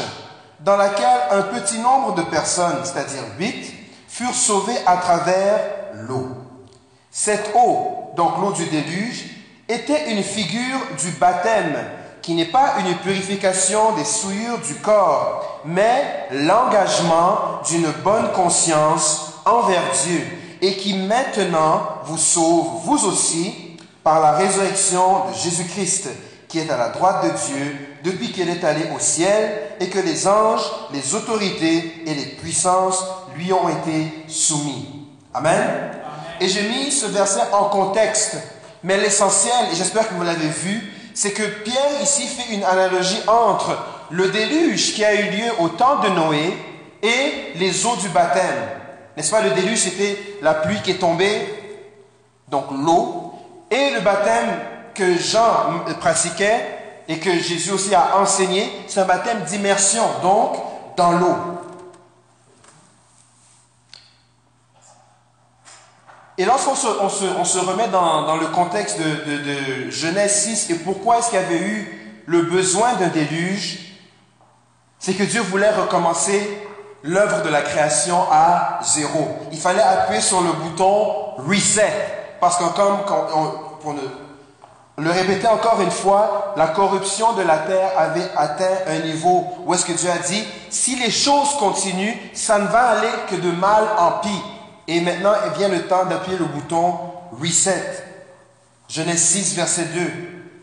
[0.60, 3.74] dans laquelle un petit nombre de personnes, c'est-à-dire huit,
[4.08, 5.60] furent sauvées à travers
[5.94, 6.28] l'eau.
[7.10, 9.26] Cette eau, donc l'eau du déluge,
[9.68, 11.76] était une figure du baptême
[12.22, 19.84] qui n'est pas une purification des souillures du corps, mais l'engagement d'une bonne conscience envers
[20.06, 20.26] Dieu
[20.62, 26.10] et qui maintenant vous sauve, vous aussi, par la résurrection de Jésus-Christ,
[26.48, 30.00] qui est à la droite de Dieu depuis qu'il est allé au ciel et que
[30.00, 33.04] les anges, les autorités et les puissances
[33.36, 35.06] lui ont été soumis.
[35.34, 35.92] Amen.
[36.42, 38.38] Et j'ai mis ce verset en contexte,
[38.84, 43.20] mais l'essentiel, et j'espère que vous l'avez vu, c'est que Pierre ici fait une analogie
[43.28, 43.78] entre
[44.10, 46.58] le déluge qui a eu lieu au temps de Noé
[47.04, 48.70] et les eaux du baptême.
[49.18, 49.42] N'est-ce pas?
[49.42, 51.42] Le déluge, c'était la pluie qui est tombée,
[52.48, 53.34] donc l'eau,
[53.70, 54.48] et le baptême
[54.96, 60.56] que Jean pratiquait et que Jésus aussi a enseigné, c'est un baptême d'immersion, donc
[60.96, 61.36] dans l'eau.
[66.40, 71.40] Et lorsqu'on se, on remet dans, le contexte de, Genèse 6 et pourquoi est-ce qu'il
[71.40, 73.98] y avait eu le besoin d'un déluge,
[75.00, 76.66] c'est que Dieu voulait recommencer
[77.04, 79.28] l'œuvre de la création à zéro.
[79.52, 81.92] Il fallait appuyer sur le bouton reset.
[82.40, 83.00] Parce que comme
[83.82, 83.96] pour
[84.98, 89.74] le répéter encore une fois, la corruption de la terre avait atteint un niveau où
[89.74, 93.52] est-ce que Dieu a dit, si les choses continuent, ça ne va aller que de
[93.52, 94.59] mal en pire.
[94.92, 96.98] Et maintenant, vient le temps d'appuyer le bouton
[97.40, 98.04] Reset.
[98.90, 100.02] Genèse 6, verset 2.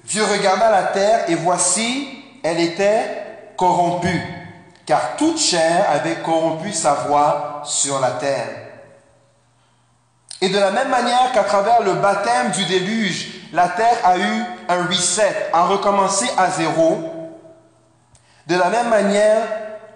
[0.03, 2.09] Dieu regarda la terre et voici,
[2.43, 3.23] elle était
[3.57, 4.21] corrompue,
[4.85, 8.49] car toute chair avait corrompu sa voix sur la terre.
[10.41, 14.43] Et de la même manière qu'à travers le baptême du déluge, la terre a eu
[14.69, 17.31] un reset, a recommencé à zéro,
[18.49, 19.47] de la même manière,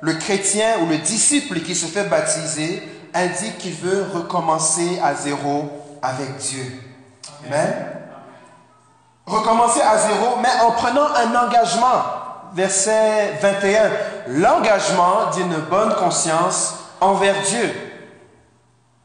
[0.00, 2.80] le chrétien ou le disciple qui se fait baptiser
[3.14, 5.70] indique qu'il veut recommencer à zéro
[6.02, 6.82] avec Dieu.
[7.46, 7.86] Amen.
[9.26, 12.02] Recommencer à zéro, mais en prenant un engagement.
[12.52, 13.90] Verset 21.
[14.28, 17.72] L'engagement d'une bonne conscience envers Dieu.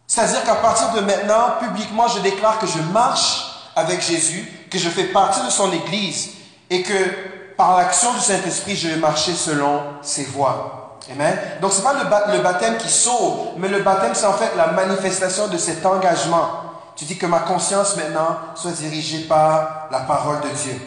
[0.07, 4.89] C'est-à-dire qu'à partir de maintenant, publiquement, je déclare que je marche avec Jésus, que je
[4.89, 6.31] fais partie de son Église
[6.69, 10.84] et que par l'action du Saint-Esprit, je vais marcher selon ses voies.
[11.11, 11.37] Amen.
[11.61, 14.67] Donc ce n'est pas le, baptême qui sauve, mais le baptême c'est en fait la
[14.67, 16.49] manifestation de cet engagement.
[16.95, 20.79] Tu dis que ma conscience maintenant soit dirigée par la parole de Dieu.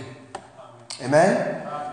[1.04, 1.37] Amen.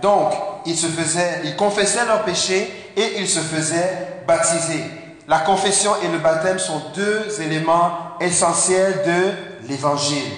[0.01, 0.33] Donc
[0.65, 4.83] ils se faisaient, ils confessaient leurs péchés et ils se faisaient baptiser.
[5.27, 10.31] La confession et le baptême sont deux éléments essentiels de l'évangile.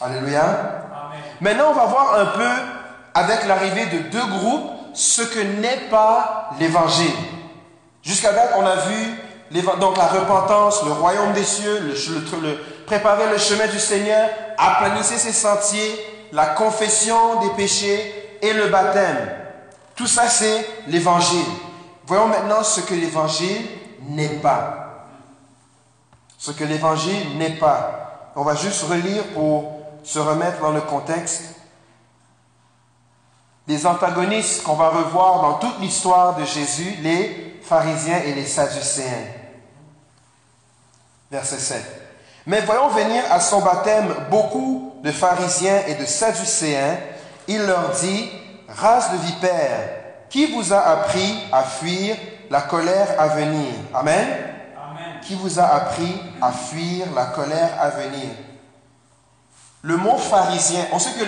[0.00, 0.40] Alléluia.
[1.40, 2.50] Maintenant on va voir un peu
[3.14, 7.14] avec l'arrivée de deux groupes ce que n'est pas l'évangile.
[8.02, 9.14] Jusqu'à date, on a vu
[9.80, 15.32] donc la repentance, le royaume des cieux, le, préparer le chemin du Seigneur, aplanissez ses
[15.32, 15.98] sentiers,
[16.32, 19.30] la confession des péchés et le baptême.
[19.96, 21.44] Tout ça, c'est l'évangile.
[22.06, 23.66] Voyons maintenant ce que l'évangile
[24.08, 25.06] n'est pas.
[26.38, 28.32] Ce que l'évangile n'est pas.
[28.36, 31.59] On va juste relire pour se remettre dans le contexte
[33.66, 39.28] les antagonistes qu'on va revoir dans toute l'histoire de Jésus, les pharisiens et les sadducéens.
[41.30, 41.84] Verset 7.
[42.46, 46.96] Mais voyons venir à son baptême beaucoup de pharisiens et de sadducéens.
[47.46, 48.30] Il leur dit,
[48.68, 49.90] race de vipères,
[50.28, 52.16] qui vous a appris à fuir
[52.50, 53.72] la colère à venir?
[53.94, 54.28] Amen.
[54.76, 55.20] Amen.
[55.22, 58.30] Qui vous a appris à fuir la colère à venir
[59.82, 61.24] le mot pharisien, on sait que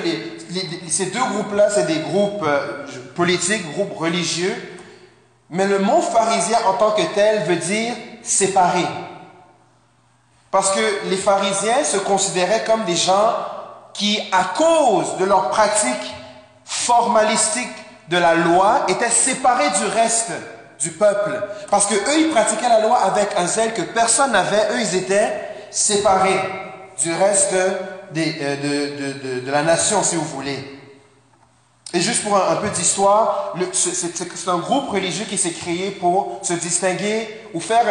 [0.88, 4.55] ces deux groupes-là, c'est des groupes euh, politiques, groupes religieux,
[5.49, 8.87] Mais le mot pharisien en tant que tel veut dire séparé.
[10.51, 13.35] Parce que les pharisiens se considéraient comme des gens
[13.95, 16.15] qui, à cause de leur pratique
[16.65, 17.75] formalistique
[18.09, 20.33] de la loi, étaient séparés du reste
[20.79, 21.43] du peuple.
[21.71, 24.69] Parce que eux, ils pratiquaient la loi avec un zèle que personne n'avait.
[24.73, 25.33] Eux, ils étaient
[25.71, 26.41] séparés
[26.99, 27.55] du reste
[28.16, 30.59] euh, de, la nation, si vous voulez.
[31.94, 36.55] Et juste pour un, peu d'histoire, c'est un groupe religieux qui s'est créé pour se
[36.55, 37.85] distinguer ou faire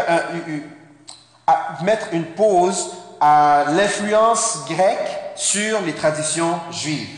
[1.83, 7.09] mettre une pause à l'influence grecque sur les traditions juives.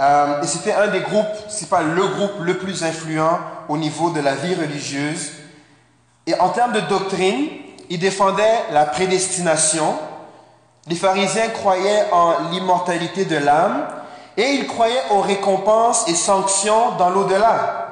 [0.00, 4.10] Euh, et c'était un des groupes, c'est pas le groupe le plus influent au niveau
[4.10, 5.30] de la vie religieuse.
[6.26, 7.48] Et en termes de doctrine,
[7.90, 9.96] ils défendaient la prédestination.
[10.86, 13.86] Les pharisiens croyaient en l'immortalité de l'âme
[14.36, 17.88] et ils croyaient aux récompenses et sanctions dans l'au-delà.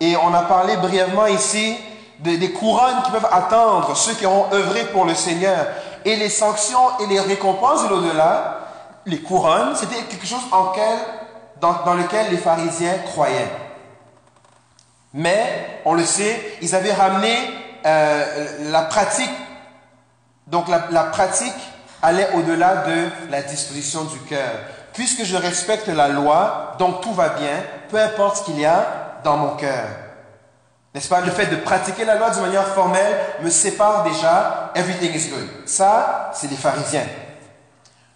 [0.00, 1.76] Et on a parlé brièvement ici
[2.18, 5.66] des couronnes qui peuvent attendre ceux qui auront œuvré pour le Seigneur.
[6.04, 8.60] Et les sanctions et les récompenses de l'au-delà,
[9.04, 10.40] les couronnes, c'était quelque chose
[11.60, 13.50] dans, lequel les pharisiens croyaient.
[15.12, 17.34] Mais, on le sait, ils avaient ramené
[17.84, 19.30] euh, la pratique.
[20.46, 21.54] Donc la pratique
[22.02, 24.50] allait au-delà de la disposition du cœur.
[24.92, 29.20] Puisque je respecte la loi, donc tout va bien, peu importe ce qu'il y a
[29.22, 29.86] dans mon cœur.
[30.94, 31.20] N'est-ce pas?
[31.20, 34.72] Le fait de pratiquer la loi d'une manière formelle me sépare déjà.
[34.74, 35.48] Everything is good.
[35.66, 37.06] Ça, c'est les pharisiens.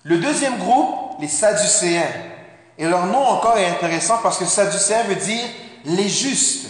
[0.03, 2.03] Le deuxième groupe, les sadducéens.
[2.77, 5.45] Et leur nom encore est intéressant parce que sadducéen veut dire
[5.85, 6.67] les justes.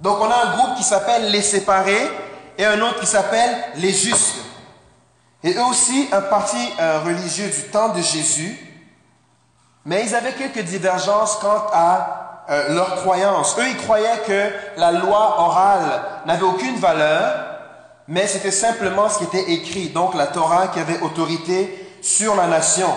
[0.00, 2.10] Donc on a un groupe qui s'appelle les séparés
[2.56, 4.47] et un autre qui s'appelle les justes.
[5.44, 8.58] Et eux aussi, un parti euh, religieux du temps de Jésus,
[9.84, 13.56] mais ils avaient quelques divergences quant à euh, leur croyance.
[13.58, 17.44] Eux, ils croyaient que la loi orale n'avait aucune valeur,
[18.08, 22.46] mais c'était simplement ce qui était écrit, donc la Torah qui avait autorité sur la
[22.46, 22.88] nation.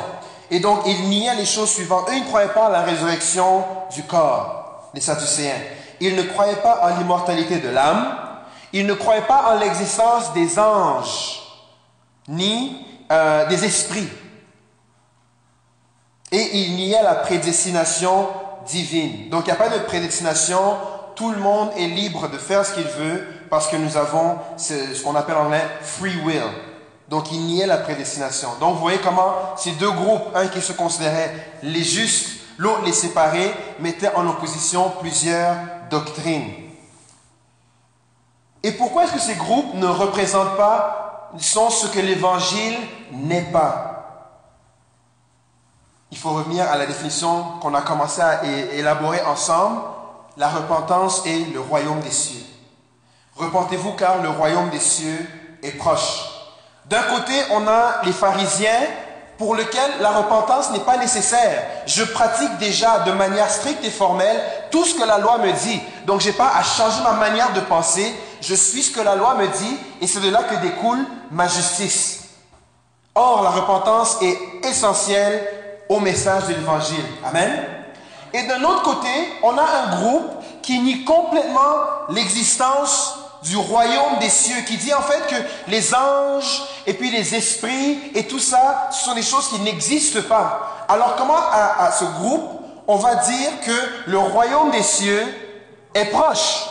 [0.50, 2.08] Et donc, ils niaient les choses suivantes.
[2.10, 5.62] Eux, ils ne croyaient pas à la résurrection du corps, les Sadducéens.
[6.00, 8.18] Ils ne croyaient pas en l'immortalité de l'âme.
[8.74, 11.41] Ils ne croyaient pas en l'existence des anges,
[12.32, 12.76] ni
[13.12, 14.08] euh, des esprits.
[16.32, 18.28] Et ils niaient la prédestination
[18.66, 19.30] divine.
[19.30, 20.78] Donc, il n'y a pas de prédestination.
[21.16, 25.04] Tout le monde est libre de faire ce qu'il veut parce que nous avons ce,
[25.04, 26.42] qu'on appelle en anglais free will.
[27.10, 28.48] Donc, il niait la prédestination.
[28.62, 32.94] Donc, vous voyez comment ces deux groupes, un qui se considérait les justes, l'autre les
[32.94, 35.56] séparés, mettaient en opposition plusieurs
[35.90, 36.50] doctrines.
[38.64, 42.78] Et pourquoi est-ce que ces groupes ne représentent pas, sont ce que l'évangile
[43.12, 43.92] n'est pas
[46.12, 49.80] Il faut revenir à la définition qu'on a commencé à élaborer ensemble.
[50.38, 52.44] La repentance est le royaume des cieux.
[53.38, 55.26] Repentez-vous car le royaume des cieux
[55.64, 56.26] est proche.
[56.86, 58.82] D'un côté, on a les pharisiens
[59.38, 61.64] pour lesquels la repentance n'est pas nécessaire.
[61.86, 64.40] Je pratique déjà de manière stricte et formelle
[64.70, 65.82] tout ce que la loi me dit.
[66.06, 68.14] Donc, je n'ai pas à changer ma manière de penser.
[68.42, 71.48] Je suis ce que la loi me dit et c'est de là que découle ma
[71.48, 72.22] justice.
[73.14, 75.48] Or, la repentance est essentielle
[75.90, 77.06] au message de l'Évangile.
[77.24, 77.66] Amen.
[78.34, 79.10] Et d'un autre côté,
[79.44, 81.76] on a un groupe qui nie complètement
[82.10, 87.36] l'existence du royaume des cieux, qui dit en fait que les anges et puis les
[87.36, 90.86] esprits et tout ça, sont des choses qui n'existent pas.
[90.88, 92.50] Alors comment à, ce groupe,
[92.88, 95.26] on va dire que le royaume des cieux
[95.94, 96.68] est proche?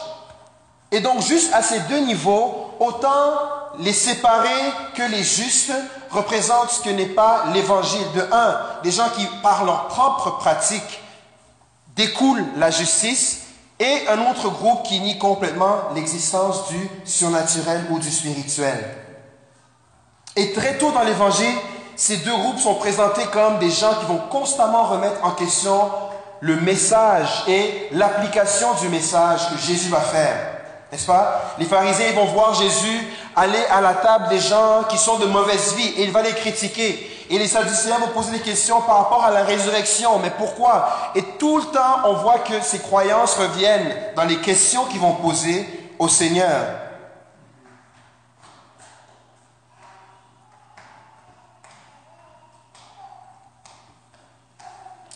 [0.93, 3.35] Et donc juste à ces deux niveaux, autant
[3.79, 5.73] les séparés que les justes
[6.11, 8.07] représentent ce que n'est pas l'évangile.
[8.15, 11.01] De un, des gens qui, par leur propre pratique,
[11.95, 13.43] découlent la justice,
[13.81, 18.77] et un autre groupe qui nie complètement l'existence du surnaturel ou du spirituel.
[20.37, 21.57] Et très tôt dans l'Évangile,
[21.97, 25.91] ces deux groupes sont présentés comme des gens qui vont constamment remettre en question
[26.41, 30.60] le message et l'application du message que Jésus va faire.
[30.91, 31.55] N'est-ce pas?
[31.59, 35.75] Les pharisiens vont voir Jésus aller à la table des gens qui sont de mauvaise
[35.75, 37.27] vie et il va les critiquer.
[37.31, 40.19] Et les Sadducéens vont poser des questions par rapport à la résurrection.
[40.19, 40.89] Mais pourquoi?
[41.15, 45.15] Et tout le temps, on voit que ces croyances reviennent dans les questions qu'ils vont
[45.15, 46.51] poser au Seigneur.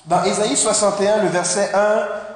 [0.07, 2.34] Dans Ésaïe 61, le verset 1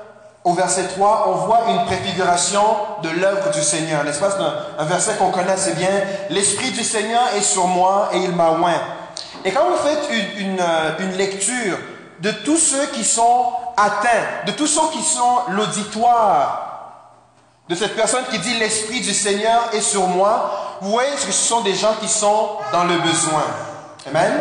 [0.48, 2.62] au verset 3, on voit une préfiguration
[3.02, 4.02] de l'œuvre du Seigneur.
[4.02, 4.30] N'est-ce pas?
[4.30, 5.90] C'est un, verset qu'on connaît assez bien.
[6.30, 8.80] L'Esprit du Seigneur est sur moi et il m'a oint.
[9.44, 11.76] Et quand vous faites une, euh, une, lecture
[12.20, 16.64] de tous ceux qui sont atteints, de tous ceux qui sont l'auditoire
[17.68, 21.32] de cette personne qui dit l'Esprit du Seigneur est sur moi, vous voyez que ce
[21.32, 23.44] sont des gens qui sont dans le besoin.
[24.08, 24.32] Amen?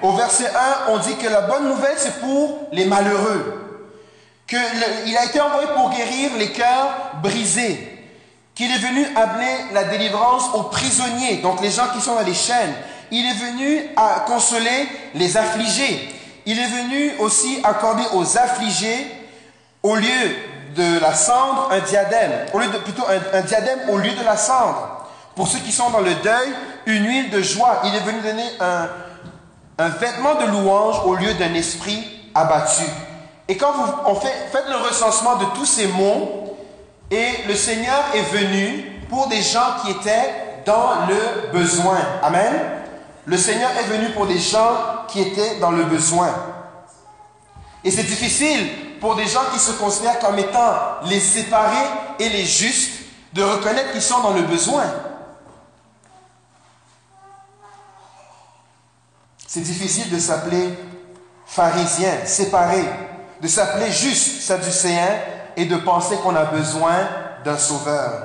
[0.00, 3.69] Au verset 1, on dit que la bonne nouvelle, c'est pour les malheureux.
[4.50, 7.86] Qu'il a été envoyé pour guérir les cœurs brisés.
[8.52, 12.34] Qu'il est venu amener la délivrance aux prisonniers, donc les gens qui sont dans les
[12.34, 12.74] chaînes.
[13.12, 16.12] Il est venu à consoler les affligés.
[16.46, 19.06] Il est venu aussi accorder aux affligés,
[19.84, 20.36] au lieu
[20.74, 22.46] de la cendre, un diadème.
[22.84, 25.06] Plutôt un, diadème au lieu de la cendre.
[25.36, 26.48] Pour ceux qui sont dans le deuil,
[26.86, 27.82] une huile de joie.
[27.84, 32.82] Il est venu donner un vêtement de louange au lieu d'un esprit abattu.
[33.50, 36.56] Et quand vous faites le recensement de tous ces mots,
[37.10, 41.98] et le Seigneur est venu pour des gens qui étaient dans le besoin.
[42.22, 42.54] Amen.
[43.24, 46.32] Le Seigneur est venu pour des gens qui étaient dans le besoin.
[47.82, 50.72] Et c'est difficile pour des gens qui se considèrent comme étant
[51.06, 51.88] les séparés
[52.20, 53.00] et les justes
[53.32, 54.84] de reconnaître qu'ils sont dans le besoin.
[59.44, 60.68] C'est difficile de s'appeler
[61.46, 62.84] pharisien, séparé,
[63.40, 65.08] de s'appeler juste sadducéen
[65.56, 66.96] et de penser qu'on a besoin
[67.44, 68.22] d'un sauveur.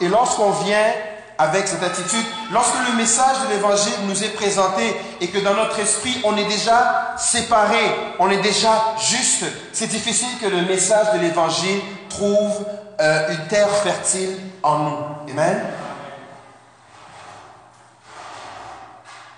[0.00, 0.92] Et lorsqu'on vient
[1.38, 5.78] avec cette attitude, lorsque le message de l'évangile nous est présenté et que dans notre
[5.78, 7.80] esprit on est déjà séparé,
[8.18, 12.64] on est déjà juste, c'est difficile que le message de l'évangile trouve
[13.00, 14.98] euh, une terre fertile en nous.
[15.30, 15.62] Amen?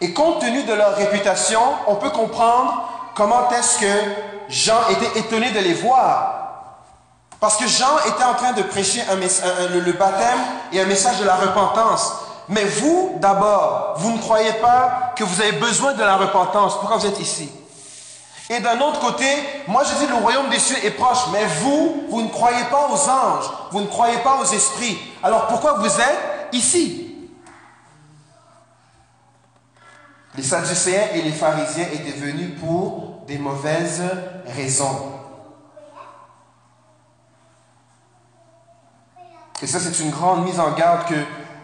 [0.01, 3.95] Et compte tenu de leur réputation, on peut comprendre comment est-ce que
[4.49, 6.41] Jean était étonné de les voir?
[7.41, 10.39] Parce que Jean était en train de prêcher le baptême
[10.73, 12.12] et un message de la repentance.
[12.49, 16.79] Mais vous, d'abord, vous ne croyez pas que vous avez besoin de la repentance.
[16.79, 17.51] Pourquoi vous êtes ici?
[18.51, 19.27] Et d'un autre côté,
[19.67, 21.27] moi je dis le royaume des cieux est proche.
[21.33, 23.51] Mais vous, vous ne croyez pas aux anges.
[23.71, 24.99] Vous ne croyez pas aux esprits.
[25.23, 27.03] Alors pourquoi vous êtes ici?
[30.37, 34.03] Les Sadducéens et les pharisiens étaient venus pour des mauvaises
[34.57, 35.12] raisons.
[39.62, 41.14] Et ça, c'est une grande mise en garde que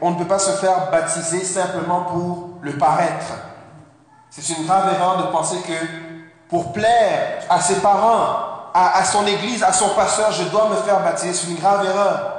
[0.00, 3.34] on ne peut pas se faire baptiser simplement pour le paraître.
[4.30, 5.74] C'est une grave erreur de penser que
[6.48, 11.00] pour plaire à ses parents, à, son église, à son pasteur, je dois me faire
[11.02, 11.34] baptiser.
[11.34, 12.36] C'est une grave erreur.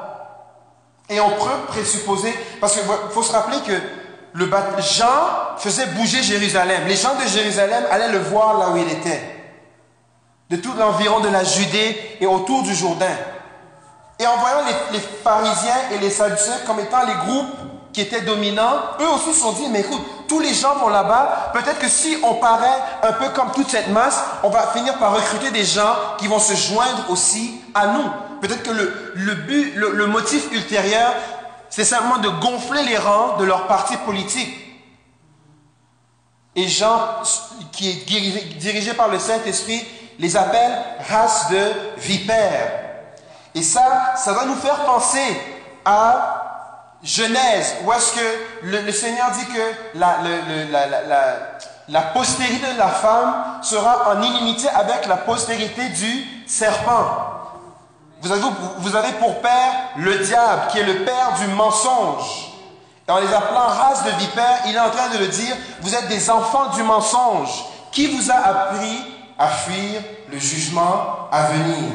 [1.10, 3.74] Et on peut présupposer, parce qu'il faut se rappeler que
[4.34, 6.84] le Jean faisait bouger Jérusalem.
[6.88, 9.22] Les gens de Jérusalem allaient le voir là où il était,
[10.50, 13.16] de tout l'environ de la Judée et autour du Jourdain.
[14.20, 14.60] Et en voyant
[14.92, 17.56] les, pharisiens et les sadducéens comme étant les groupes
[17.92, 21.52] qui étaient dominants, eux aussi se sont dit, mais écoute, tous les gens vont là-bas,
[21.54, 25.16] peut-être que si on paraît un peu comme toute cette masse, on va finir par
[25.16, 28.10] recruter des gens qui vont se joindre aussi à nous.
[28.42, 31.14] Peut-être que le, le but, le, motif ultérieur,
[31.72, 34.54] c'est simplement de gonfler les rangs de leur parti politique.
[36.54, 37.00] Et Jean,
[37.72, 39.82] qui est dirigé par le Saint-Esprit,
[40.20, 40.78] les appelle
[41.10, 42.74] race de vipères.
[43.56, 45.42] Et ça, ça va nous faire penser
[45.86, 50.20] à Genèse, où est-ce que le, Seigneur dit que la,
[51.88, 57.41] la, postérité de la femme sera en inimité avec la postérité du serpent.
[58.22, 58.42] Vous avez,
[58.78, 62.50] vous avez pour père le diable, qui est le père du mensonge.
[63.08, 66.08] En les appelant race de vipères, il est en train de le dire, vous êtes
[66.08, 67.66] des enfants du mensonge.
[67.92, 69.04] Qui vous a appris
[69.38, 70.02] à fuir
[70.32, 71.90] le jugement à venir?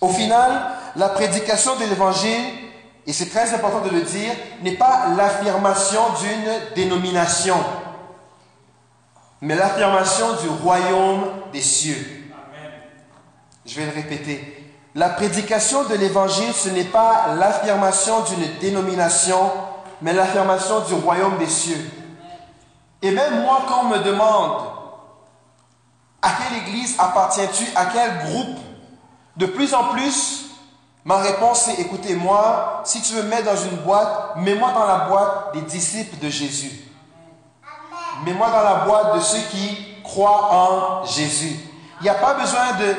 [0.00, 2.44] Au final, la prédication de l'évangile,
[3.06, 4.32] et c'est très important de le dire,
[4.62, 7.56] n'est pas l'affirmation d'une dénomination,
[9.46, 12.04] mais l'affirmation du royaume des cieux.
[13.64, 14.74] Je vais le répéter.
[14.96, 19.52] La prédication de l'évangile, ce n'est pas l'affirmation d'une dénomination,
[20.02, 21.78] mais l'affirmation du royaume des cieux.
[23.02, 24.62] Et même moi, quand on me demande
[26.22, 28.58] à quelle église appartiens-tu, à quel groupe
[29.36, 30.46] de plus en plus,
[31.04, 34.86] ma réponse est, écoutez, moi, si tu veux me mettre dans une boîte, mets-moi dans
[34.86, 36.85] la boîte des disciples de Jésus.
[38.24, 41.56] Mets-moi dans la boîte de ceux qui croient en Jésus.
[42.00, 42.94] Il n'y a pas besoin de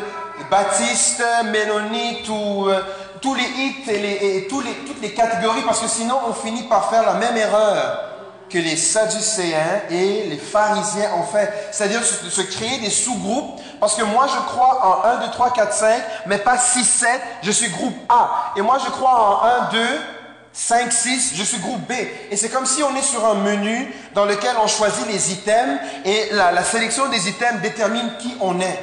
[0.50, 2.82] baptistes, ménonites ou euh,
[3.22, 6.64] tous les hits et, et tous les, toutes les catégories parce que sinon on finit
[6.64, 8.08] par faire la même erreur
[8.50, 11.70] que les Sadducéens et les pharisiens ont fait.
[11.72, 13.60] C'est-à-dire se, créer des sous-groupes.
[13.80, 17.22] Parce que moi, je crois en 1, 2, 3, 4, 5, mais pas 6, 7.
[17.44, 18.54] Je suis groupe A.
[18.56, 19.80] Et moi, je crois en 1, 2,
[20.58, 21.92] 5, 6, je suis groupe B.
[22.32, 25.80] Et c'est comme si on est sur un menu dans lequel on choisit les items
[26.04, 28.80] et la, sélection des items détermine qui on est.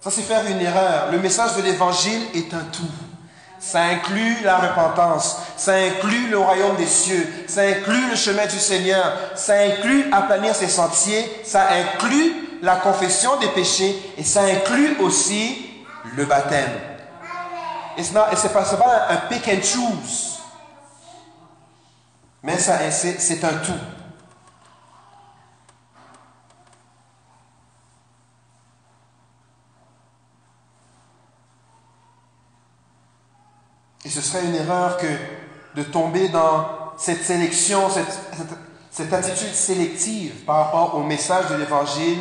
[0.00, 1.12] Ça, c'est faire une erreur.
[1.12, 2.90] Le message de l'évangile est un tout.
[3.60, 8.58] Ça inclut la repentance, ça inclut le royaume des cieux, ça inclut le chemin du
[8.58, 14.96] Seigneur, ça inclut aplanir ses sentiers, ça inclut la confession des péchés et ça inclut
[15.00, 15.70] aussi
[16.16, 16.72] le baptême.
[17.96, 20.35] Et ce n'est pas, pas un pick and choose.
[22.46, 23.72] Mais c'est un tout.
[34.04, 35.08] Et ce serait une erreur que
[35.74, 38.16] de tomber dans cette sélection, cette,
[38.92, 42.18] cette attitude sélective par rapport au message de l'Évangile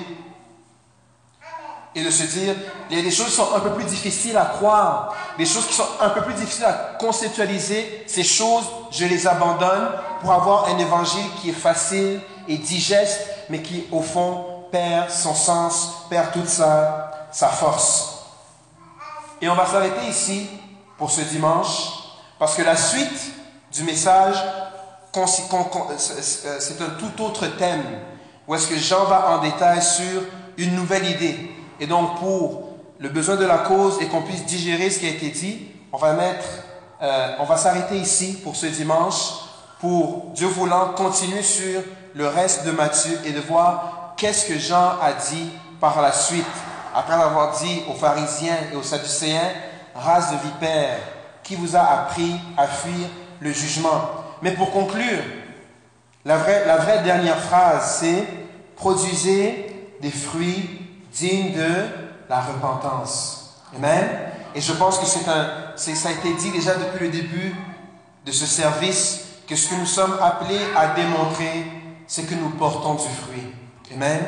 [1.95, 2.53] et de se dire,
[2.89, 5.65] il y a des choses qui sont un peu plus difficiles à croire, des choses
[5.65, 8.03] qui sont un peu plus difficiles à conceptualiser.
[8.05, 9.89] Ces choses, je les abandonne
[10.19, 12.19] pour avoir un évangile qui est facile
[12.49, 18.25] et digeste, mais qui, au fond, perd son sens, perd toute sa, force.
[19.41, 20.49] Et on va s'arrêter ici
[20.97, 21.93] pour ce dimanche,
[22.37, 23.33] parce que la suite
[23.71, 24.35] du message,
[25.13, 27.83] c'est un tout autre thème,
[28.45, 30.23] où est-ce que Jean va en détail sur
[30.57, 31.51] une nouvelle idée.
[31.80, 32.69] Et donc, pour
[32.99, 35.97] le besoin de la cause et qu'on puisse digérer ce qui a été dit, on
[35.97, 36.45] va mettre,
[37.01, 39.34] euh, on va s'arrêter ici pour ce dimanche,
[39.80, 41.82] pour, Dieu voulant, continuer sur
[42.13, 45.49] le reste de Matthieu et de voir qu'est-ce que Jean a dit
[45.80, 46.45] par la suite,
[46.93, 49.51] après avoir dit aux pharisiens et aux sadducéens,
[49.93, 50.99] race de vipères,
[51.43, 53.07] qui vous a appris à fuir
[53.41, 54.01] le jugement?
[54.41, 55.23] Mais pour conclure,
[56.23, 58.26] la vraie, la vraie dernière phrase, c'est
[58.76, 59.71] produisez
[60.01, 60.84] des fruits
[61.16, 61.86] digne de
[62.30, 63.61] la repentance.
[63.76, 64.07] Amen.
[64.53, 67.55] Et je pense que c'est un, ça a été dit déjà depuis le début
[68.26, 71.66] de ce service, que ce que nous sommes appelés à démontrer,
[72.07, 73.53] c'est que nous portons du fruit.
[73.93, 74.20] Amen.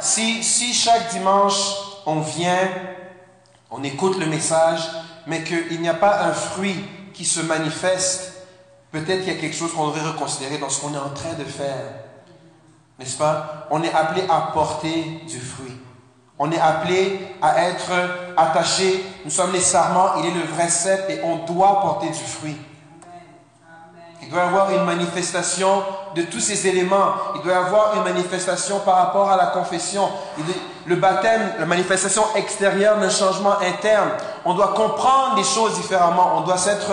[0.00, 1.74] Si, si chaque dimanche
[2.06, 2.68] on vient,
[3.70, 4.80] on écoute le message,
[5.26, 6.84] mais qu'il n'y a pas un fruit
[7.14, 8.32] qui se manifeste,
[8.90, 11.32] peut-être qu'il y a quelque chose qu'on devrait reconsidérer dans ce qu'on est en train
[11.32, 12.04] de faire.
[12.98, 13.66] N'est-ce pas?
[13.70, 15.74] On est appelé à porter du fruit.
[16.38, 17.92] On est appelé à être
[18.36, 19.04] attaché.
[19.24, 22.56] Nous sommes les sarments, il est le vrai cep et on doit porter du fruit.
[24.22, 25.82] Il doit y avoir une manifestation
[26.16, 27.12] de tous ces éléments.
[27.36, 30.08] Il doit y avoir une manifestation par rapport à la confession.
[30.86, 34.08] Le baptême, la manifestation extérieure d'un changement interne.
[34.46, 36.38] On doit comprendre les choses différemment.
[36.38, 36.90] On doit s'être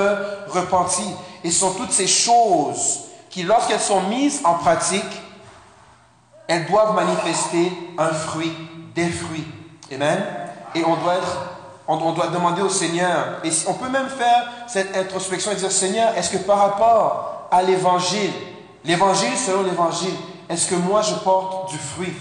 [0.49, 1.05] repenti.
[1.43, 5.03] Et ce sont toutes ces choses qui, lorsqu'elles sont mises en pratique,
[6.47, 8.53] elles doivent manifester un fruit
[8.95, 9.47] des fruits.
[9.91, 10.23] Amen.
[10.75, 11.37] Et on doit être,
[11.87, 13.39] on, doit demander au Seigneur.
[13.43, 17.61] Et on peut même faire cette introspection et dire Seigneur, est-ce que par rapport à
[17.61, 18.31] l'évangile,
[18.85, 20.13] l'évangile selon l'évangile,
[20.49, 22.13] est-ce que moi je porte du fruit?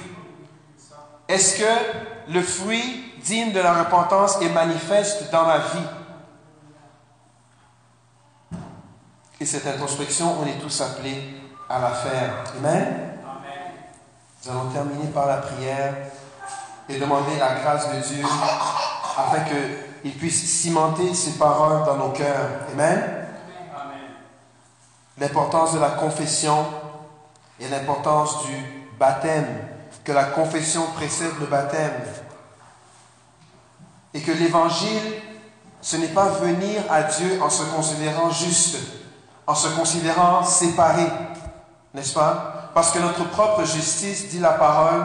[1.29, 5.89] Est-ce que le fruit digne de la repentance est manifeste dans ma vie?
[9.41, 11.23] Et cette introspection, on est tous appelés
[11.69, 12.45] à la faire.
[12.59, 13.11] Amen.
[14.45, 15.95] Nous allons terminer par la prière
[16.91, 18.25] et demander la grâce de Dieu
[19.17, 22.49] afin qu'il puisse cimenter ses paroles dans nos cœurs.
[22.73, 23.27] Amen.
[25.19, 26.67] L'importance de la confession
[27.61, 28.57] et l'importance du
[28.99, 29.47] baptême,
[30.05, 31.93] que la confession précède le baptême.
[34.15, 35.15] Et que l'évangile,
[35.83, 38.79] ce n'est pas venir à Dieu en se considérant juste,
[39.47, 41.07] en se considérant séparé,
[41.95, 42.71] n'est-ce pas?
[42.75, 45.05] Parce que notre propre justice, dit la parole,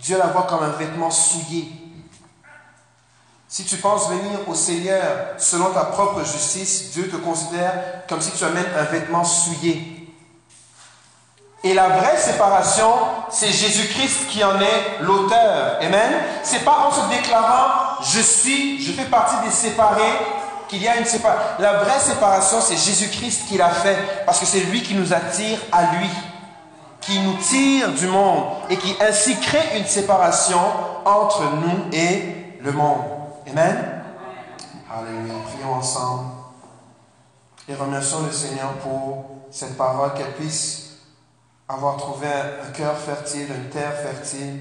[0.00, 1.70] Dieu la voit comme un vêtement souillé.
[3.48, 5.02] Si tu penses venir au Seigneur
[5.36, 10.08] selon ta propre justice, Dieu te considère comme si tu amènes un vêtement souillé.
[11.62, 12.90] Et la vraie séparation,
[13.28, 15.76] c'est Jésus-Christ qui en est l'auteur.
[15.82, 16.12] Amen.
[16.42, 20.18] C'est pas en se déclarant je suis, je fais partie des séparés
[20.68, 21.56] qu'il y a une séparation.
[21.58, 25.58] La vraie séparation, c'est Jésus-Christ qui l'a fait parce que c'est lui qui nous attire
[25.72, 26.08] à lui
[27.10, 30.60] qui nous tire du monde et qui ainsi crée une séparation
[31.04, 32.22] entre nous et
[32.60, 33.02] le monde.
[33.50, 34.02] Amen?
[34.88, 35.34] Alléluia.
[35.44, 36.26] Prions ensemble
[37.68, 40.98] et remercions le Seigneur pour cette parole, qu'elle puisse
[41.68, 44.60] avoir trouvé un cœur fertile, une terre fertile.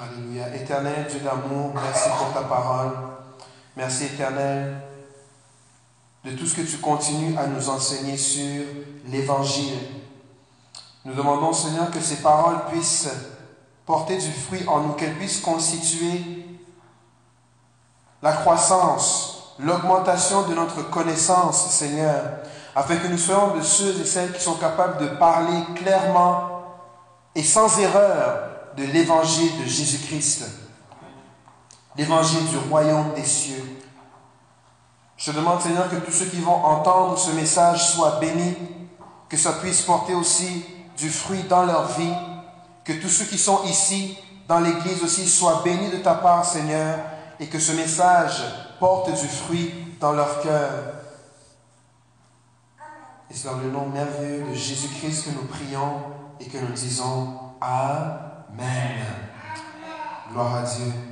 [0.00, 0.54] Alléluia.
[0.54, 2.92] Éternel Dieu d'amour, merci pour ta parole.
[3.76, 4.76] Merci éternel
[6.28, 8.64] de tout ce que tu continues à nous enseigner sur
[9.06, 9.78] l'Évangile.
[11.04, 13.08] Nous demandons, Seigneur, que ces paroles puissent
[13.86, 16.44] porter du fruit en nous, qu'elles puissent constituer
[18.20, 22.22] la croissance l'augmentation de notre connaissance, Seigneur,
[22.74, 26.62] afin que nous soyons de ceux et celles qui sont capables de parler clairement
[27.34, 30.44] et sans erreur de l'évangile de Jésus-Christ,
[31.96, 33.77] l'évangile du royaume des cieux.
[35.18, 38.54] Je demande, Seigneur, que tous ceux qui vont entendre ce message soient bénis,
[39.28, 40.64] que ça puisse porter aussi
[40.96, 42.14] du fruit dans leur vie,
[42.84, 44.16] que tous ceux qui sont ici
[44.46, 47.00] dans l'Église aussi soient bénis de ta part, Seigneur,
[47.40, 48.42] et que ce message
[48.78, 50.70] porte du fruit dans leur cœur.
[53.28, 56.00] Et c'est dans le nom merveilleux de Jésus-Christ que nous prions
[56.38, 59.04] et que nous disons Amen.
[60.30, 61.07] Gloire à Dieu.